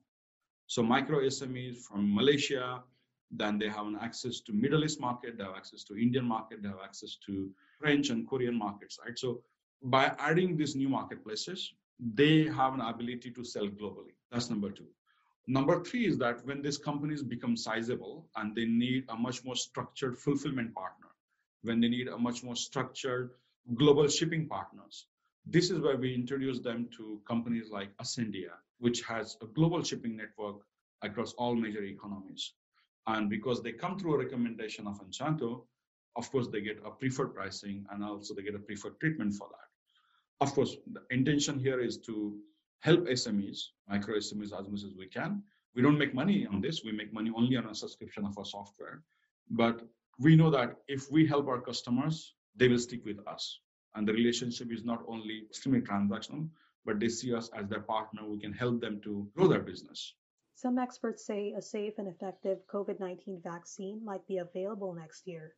So 0.67 0.83
micro 0.83 1.21
SMEs 1.21 1.79
from 1.79 2.15
Malaysia, 2.15 2.83
then 3.31 3.59
they 3.59 3.69
have 3.69 3.87
an 3.87 3.99
access 4.01 4.41
to 4.41 4.53
Middle 4.53 4.85
East 4.85 5.01
market, 5.01 5.37
they 5.37 5.45
have 5.45 5.57
access 5.57 5.85
to 5.85 5.97
Indian 5.97 6.25
market, 6.25 6.63
they 6.63 6.69
have 6.69 6.85
access 6.85 7.17
to 7.27 7.51
French 7.79 8.11
and 8.11 8.29
Korean 8.29 8.57
markets, 8.59 8.99
right? 9.05 9.19
So 9.19 9.43
by 9.83 10.15
adding 10.19 10.57
these 10.57 10.75
new 10.77 10.89
marketplaces, 10.89 11.73
they 12.15 12.45
have 12.45 12.75
an 12.75 12.81
ability 12.81 13.31
to 13.33 13.45
sell 13.45 13.69
globally. 13.69 14.15
That's 14.31 14.51
number 14.51 14.71
two. 14.71 14.87
Number 15.47 15.83
three 15.85 16.07
is 16.07 16.19
that 16.19 16.45
when 16.45 16.61
these 16.61 16.77
companies 16.77 17.23
become 17.23 17.57
sizable 17.57 18.27
and 18.37 18.55
they 18.55 18.65
need 18.65 19.05
a 19.09 19.17
much 19.17 19.45
more 19.45 19.55
structured 19.55 20.19
fulfillment 20.19 20.75
partner, 20.75 21.07
when 21.63 21.81
they 21.81 21.89
need 21.89 22.09
a 22.09 22.19
much 22.19 22.43
more 22.43 22.57
structured 22.57 23.31
global 23.75 24.09
shipping 24.09 24.49
partners, 24.49 25.07
this 25.47 25.71
is 25.71 25.79
where 25.81 25.97
we 25.97 26.15
introduce 26.15 26.59
them 26.59 26.89
to 26.97 27.21
companies 27.27 27.71
like 27.71 27.97
Asendia, 27.99 28.55
which 28.79 29.03
has 29.03 29.37
a 29.41 29.47
global 29.47 29.83
shipping 29.83 30.17
network 30.17 30.57
across 31.03 31.33
all 31.35 31.55
major 31.55 31.85
economies. 31.85 32.53
And 33.07 33.31
because 33.31 33.63
they 33.63 33.73
come 33.73 33.99
through 33.99 34.15
a 34.15 34.19
recommendation 34.19 34.89
of 34.89 35.01
Anchanto, 35.01 35.63
of 36.17 36.31
course, 36.31 36.49
they 36.49 36.61
get 36.61 36.83
a 36.85 36.91
preferred 36.91 37.35
pricing 37.35 37.85
and 37.91 38.03
also 38.03 38.35
they 38.35 38.43
get 38.43 38.55
a 38.55 38.59
preferred 38.59 38.99
treatment 39.01 39.35
for 39.35 39.49
that. 39.51 40.47
Of 40.47 40.55
course, 40.55 40.77
the 40.93 41.03
intention 41.11 41.59
here 41.59 41.81
is 41.81 41.99
to 41.99 42.37
help 42.81 43.07
SMEs, 43.07 43.59
micro 43.89 44.17
SMEs 44.17 44.59
as 44.59 44.69
much 44.69 44.83
as 44.85 44.95
we 44.97 45.07
can. 45.07 45.43
We 45.75 45.83
don't 45.83 45.99
make 45.99 46.15
money 46.15 46.47
on 46.47 46.61
this. 46.61 46.83
We 46.85 46.93
make 46.93 47.13
money 47.13 47.31
only 47.37 47.57
on 47.57 47.67
a 47.67 47.75
subscription 47.75 48.25
of 48.25 48.37
our 48.39 48.45
software. 48.45 49.03
But 49.51 49.83
we 50.19 50.37
know 50.37 50.51
that 50.51 50.77
if 50.89 51.11
we 51.11 51.27
help 51.27 51.49
our 51.49 51.61
customers, 51.61 52.35
they 52.57 52.69
will 52.69 52.79
stick 52.79 53.05
with 53.05 53.19
us. 53.27 53.61
And 53.95 54.07
the 54.09 54.13
relationship 54.13 54.73
is 54.73 54.85
not 54.85 55.03
only 55.07 55.45
extremely 55.49 55.83
transactional, 55.83 56.49
but 56.85 57.01
they 57.01 57.09
see 57.09 57.35
us 57.35 57.51
as 57.55 57.69
their 57.69 57.81
partner. 57.81 58.27
We 58.27 58.39
can 58.39 58.53
help 58.53 58.81
them 58.81 59.01
to 59.05 59.29
grow 59.37 59.49
their 59.49 59.61
business. 59.61 60.15
Some 60.55 60.79
experts 60.79 61.27
say 61.27 61.53
a 61.53 61.61
safe 61.61 61.95
and 61.99 62.09
effective 62.09 62.59
COVID 62.67 62.99
19 62.99 63.41
vaccine 63.43 64.03
might 64.03 64.27
be 64.27 64.39
available 64.39 64.95
next 64.95 65.27
year. 65.27 65.55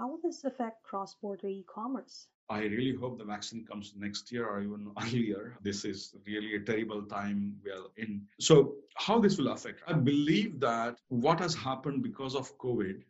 How 0.00 0.08
will 0.08 0.20
this 0.22 0.44
affect 0.44 0.82
cross 0.82 1.14
border 1.16 1.48
e 1.48 1.62
commerce? 1.68 2.26
I 2.48 2.62
really 2.62 2.94
hope 2.94 3.18
the 3.18 3.24
vaccine 3.24 3.66
comes 3.66 3.92
next 3.94 4.32
year 4.32 4.46
or 4.46 4.62
even 4.62 4.90
earlier. 5.02 5.58
This 5.60 5.84
is 5.84 6.14
really 6.26 6.54
a 6.54 6.60
terrible 6.60 7.02
time 7.02 7.60
we 7.62 7.70
are 7.70 7.84
in. 7.98 8.22
So, 8.40 8.76
how 8.96 9.18
this 9.20 9.36
will 9.36 9.48
affect? 9.48 9.82
I 9.86 9.92
believe 9.92 10.58
that 10.60 10.96
what 11.08 11.38
has 11.40 11.54
happened 11.54 12.02
because 12.02 12.34
of 12.34 12.56
COVID, 12.56 13.02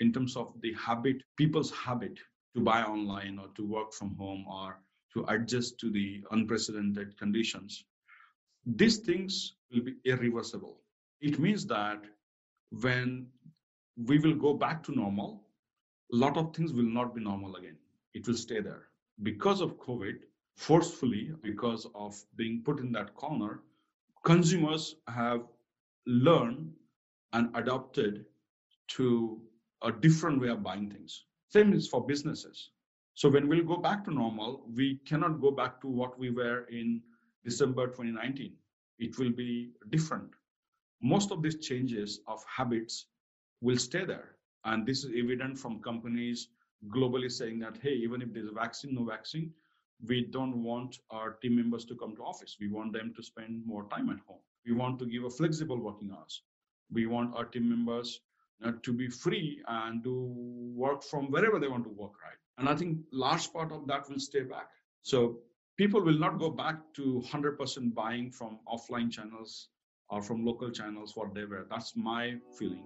in 0.00 0.12
terms 0.12 0.36
of 0.36 0.52
the 0.60 0.74
habit, 0.74 1.22
people's 1.38 1.70
habit 1.70 2.18
to 2.54 2.60
buy 2.60 2.82
online 2.82 3.38
or 3.38 3.48
to 3.56 3.66
work 3.66 3.94
from 3.94 4.14
home 4.16 4.44
or 4.46 4.78
to 5.14 5.24
adjust 5.28 5.80
to 5.80 5.90
the 5.90 6.22
unprecedented 6.30 7.16
conditions, 7.16 7.86
these 8.66 8.98
things 8.98 9.54
will 9.72 9.82
be 9.82 9.94
irreversible. 10.04 10.76
It 11.22 11.38
means 11.38 11.64
that 11.68 12.04
when 12.70 13.28
we 13.96 14.18
will 14.18 14.34
go 14.34 14.52
back 14.52 14.82
to 14.82 14.92
normal, 14.92 15.44
a 16.12 16.16
lot 16.16 16.36
of 16.36 16.54
things 16.54 16.72
will 16.72 16.82
not 16.84 17.14
be 17.14 17.22
normal 17.22 17.56
again. 17.56 17.76
It 18.14 18.26
will 18.26 18.36
stay 18.36 18.60
there. 18.60 18.88
Because 19.22 19.60
of 19.60 19.78
COVID, 19.78 20.16
forcefully, 20.56 21.32
because 21.42 21.86
of 21.94 22.20
being 22.36 22.62
put 22.64 22.80
in 22.80 22.92
that 22.92 23.14
corner, 23.14 23.62
consumers 24.24 24.96
have 25.08 25.42
learned 26.06 26.72
and 27.32 27.50
adopted 27.56 28.26
to 28.88 29.40
a 29.82 29.92
different 29.92 30.40
way 30.40 30.48
of 30.48 30.62
buying 30.62 30.90
things. 30.90 31.24
Same 31.48 31.72
is 31.72 31.88
for 31.88 32.06
businesses. 32.06 32.70
So 33.14 33.28
when 33.28 33.48
we'll 33.48 33.64
go 33.64 33.76
back 33.76 34.04
to 34.04 34.10
normal, 34.12 34.64
we 34.74 35.00
cannot 35.06 35.40
go 35.40 35.50
back 35.50 35.80
to 35.82 35.88
what 35.88 36.18
we 36.18 36.30
were 36.30 36.64
in 36.70 37.00
December 37.44 37.86
2019. 37.86 38.52
It 38.98 39.18
will 39.18 39.30
be 39.30 39.70
different. 39.90 40.30
Most 41.02 41.30
of 41.30 41.42
these 41.42 41.58
changes 41.58 42.20
of 42.26 42.42
habits 42.44 43.06
will 43.60 43.76
stay 43.76 44.04
there. 44.04 44.33
And 44.64 44.86
this 44.86 45.04
is 45.04 45.12
evident 45.16 45.58
from 45.58 45.80
companies 45.80 46.48
globally 46.88 47.30
saying 47.30 47.58
that, 47.60 47.78
hey, 47.82 47.94
even 47.94 48.22
if 48.22 48.32
there's 48.32 48.48
a 48.48 48.52
vaccine, 48.52 48.94
no 48.94 49.04
vaccine, 49.04 49.52
we 50.06 50.26
don't 50.26 50.62
want 50.62 50.98
our 51.10 51.32
team 51.42 51.56
members 51.56 51.84
to 51.86 51.94
come 51.94 52.16
to 52.16 52.22
office. 52.22 52.56
We 52.60 52.68
want 52.68 52.92
them 52.92 53.12
to 53.16 53.22
spend 53.22 53.62
more 53.66 53.86
time 53.88 54.10
at 54.10 54.18
home. 54.26 54.40
We 54.66 54.72
want 54.72 54.98
to 55.00 55.06
give 55.06 55.24
a 55.24 55.30
flexible 55.30 55.78
working 55.78 56.10
hours. 56.16 56.42
We 56.92 57.06
want 57.06 57.34
our 57.36 57.44
team 57.44 57.68
members 57.68 58.20
uh, 58.64 58.72
to 58.82 58.92
be 58.92 59.08
free 59.08 59.62
and 59.68 60.02
to 60.04 60.32
work 60.74 61.02
from 61.02 61.30
wherever 61.30 61.58
they 61.58 61.68
want 61.68 61.84
to 61.84 61.90
work, 61.90 62.12
right? 62.22 62.38
And 62.58 62.68
I 62.68 62.74
think 62.74 62.98
large 63.12 63.52
part 63.52 63.72
of 63.72 63.86
that 63.88 64.08
will 64.08 64.20
stay 64.20 64.42
back. 64.42 64.68
So 65.02 65.38
people 65.76 66.02
will 66.02 66.18
not 66.18 66.38
go 66.38 66.50
back 66.50 66.76
to 66.94 67.22
100% 67.26 67.94
buying 67.94 68.30
from 68.30 68.58
offline 68.68 69.10
channels 69.10 69.68
or 70.08 70.22
from 70.22 70.44
local 70.44 70.70
channels, 70.70 71.16
whatever. 71.16 71.66
That's 71.68 71.96
my 71.96 72.36
feeling. 72.58 72.84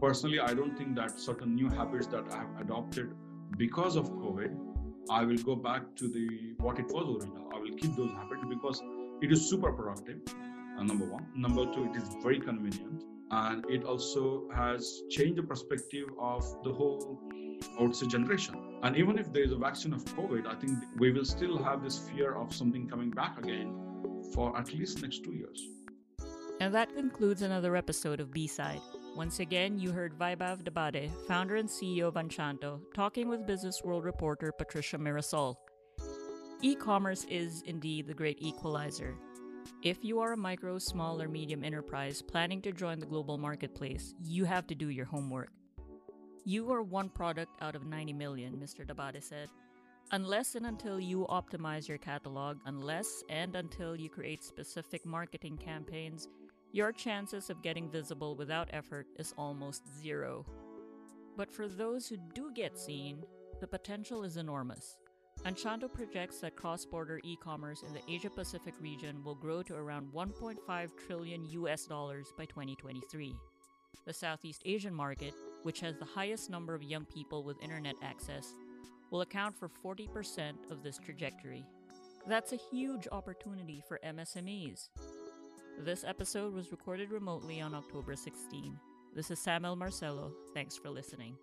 Personally, 0.00 0.40
I 0.40 0.52
don't 0.52 0.76
think 0.76 0.94
that 0.96 1.18
certain 1.18 1.54
new 1.54 1.70
habits 1.70 2.06
that 2.08 2.24
I 2.30 2.38
have 2.38 2.60
adopted 2.60 3.14
because 3.56 3.96
of 3.96 4.10
COVID, 4.10 4.54
I 5.08 5.24
will 5.24 5.38
go 5.38 5.56
back 5.56 5.82
to 5.96 6.08
the 6.08 6.54
what 6.58 6.78
it 6.78 6.86
was 6.88 7.04
original. 7.16 7.48
I 7.54 7.58
will 7.58 7.74
keep 7.76 7.96
those 7.96 8.10
habits 8.10 8.42
because 8.48 8.82
it 9.22 9.32
is 9.32 9.48
super 9.48 9.72
productive. 9.72 10.20
Uh, 10.78 10.82
number 10.82 11.06
one. 11.06 11.26
Number 11.34 11.64
two, 11.72 11.84
it 11.84 11.96
is 11.96 12.14
very 12.22 12.38
convenient, 12.38 13.04
and 13.30 13.64
it 13.70 13.84
also 13.84 14.50
has 14.54 15.00
changed 15.08 15.38
the 15.38 15.42
perspective 15.42 16.08
of 16.20 16.44
the 16.62 16.72
whole, 16.72 17.18
say, 17.92 18.06
generation. 18.06 18.56
And 18.82 18.96
even 18.96 19.18
if 19.18 19.32
there 19.32 19.44
is 19.44 19.52
a 19.52 19.56
vaccine 19.56 19.94
of 19.94 20.04
COVID, 20.04 20.46
I 20.46 20.54
think 20.56 20.72
we 20.98 21.10
will 21.10 21.24
still 21.24 21.56
have 21.62 21.82
this 21.82 21.98
fear 21.98 22.34
of 22.34 22.54
something 22.54 22.86
coming 22.86 23.10
back 23.10 23.38
again 23.38 23.74
for 24.34 24.54
at 24.58 24.74
least 24.74 25.00
next 25.00 25.24
two 25.24 25.32
years. 25.32 25.66
And 26.60 26.74
that 26.74 26.94
concludes 26.94 27.40
another 27.40 27.74
episode 27.76 28.20
of 28.20 28.30
B 28.30 28.46
Side. 28.46 28.80
Once 29.16 29.40
again, 29.40 29.78
you 29.78 29.92
heard 29.92 30.12
Vaibhav 30.18 30.62
Dabade, 30.62 31.10
founder 31.26 31.56
and 31.56 31.70
CEO 31.70 32.08
of 32.08 32.16
Anchanto, 32.16 32.78
talking 32.94 33.30
with 33.30 33.46
Business 33.46 33.82
World 33.82 34.04
reporter 34.04 34.52
Patricia 34.52 34.98
Mirasol. 34.98 35.56
E 36.60 36.74
commerce 36.74 37.24
is 37.30 37.62
indeed 37.62 38.06
the 38.06 38.12
great 38.12 38.36
equalizer. 38.42 39.14
If 39.82 40.04
you 40.04 40.20
are 40.20 40.34
a 40.34 40.36
micro, 40.36 40.78
small, 40.78 41.22
or 41.22 41.28
medium 41.28 41.64
enterprise 41.64 42.20
planning 42.20 42.60
to 42.60 42.72
join 42.72 42.98
the 42.98 43.06
global 43.06 43.38
marketplace, 43.38 44.14
you 44.22 44.44
have 44.44 44.66
to 44.66 44.74
do 44.74 44.90
your 44.90 45.06
homework. 45.06 45.48
You 46.44 46.70
are 46.70 46.82
one 46.82 47.08
product 47.08 47.52
out 47.62 47.74
of 47.74 47.86
90 47.86 48.12
million, 48.12 48.58
Mr. 48.62 48.86
Dabade 48.86 49.22
said. 49.22 49.48
Unless 50.12 50.56
and 50.56 50.66
until 50.66 51.00
you 51.00 51.26
optimize 51.30 51.88
your 51.88 51.98
catalog, 51.98 52.58
unless 52.66 53.24
and 53.30 53.56
until 53.56 53.96
you 53.96 54.10
create 54.10 54.44
specific 54.44 55.06
marketing 55.06 55.56
campaigns, 55.56 56.28
your 56.72 56.92
chances 56.92 57.50
of 57.50 57.62
getting 57.62 57.90
visible 57.90 58.36
without 58.36 58.68
effort 58.72 59.06
is 59.18 59.34
almost 59.38 59.82
zero. 60.00 60.44
But 61.36 61.50
for 61.50 61.68
those 61.68 62.08
who 62.08 62.16
do 62.34 62.50
get 62.54 62.78
seen, 62.78 63.24
the 63.60 63.66
potential 63.66 64.24
is 64.24 64.36
enormous. 64.36 64.96
Anchanto 65.44 65.86
projects 65.88 66.40
that 66.40 66.56
cross 66.56 66.84
border 66.84 67.20
e 67.22 67.36
commerce 67.36 67.82
in 67.82 67.92
the 67.92 68.02
Asia 68.12 68.30
Pacific 68.30 68.74
region 68.80 69.22
will 69.22 69.34
grow 69.34 69.62
to 69.62 69.74
around 69.74 70.12
1.5 70.12 70.90
trillion 71.06 71.44
US 71.50 71.86
dollars 71.86 72.32
by 72.36 72.46
2023. 72.46 73.34
The 74.06 74.12
Southeast 74.12 74.62
Asian 74.64 74.94
market, 74.94 75.34
which 75.62 75.80
has 75.80 75.96
the 75.96 76.04
highest 76.04 76.50
number 76.50 76.74
of 76.74 76.82
young 76.82 77.04
people 77.04 77.42
with 77.42 77.62
internet 77.62 77.94
access, 78.02 78.54
will 79.10 79.20
account 79.20 79.54
for 79.56 79.68
40% 79.68 80.70
of 80.70 80.82
this 80.82 80.98
trajectory. 80.98 81.64
That's 82.26 82.52
a 82.52 82.60
huge 82.70 83.06
opportunity 83.12 83.82
for 83.86 84.00
MSMEs. 84.04 84.88
This 85.78 86.04
episode 86.04 86.54
was 86.54 86.72
recorded 86.72 87.10
remotely 87.10 87.60
on 87.60 87.74
October 87.74 88.16
16. 88.16 88.78
This 89.14 89.30
is 89.30 89.38
Samuel 89.38 89.76
Marcelo. 89.76 90.32
Thanks 90.54 90.76
for 90.76 90.88
listening. 90.88 91.36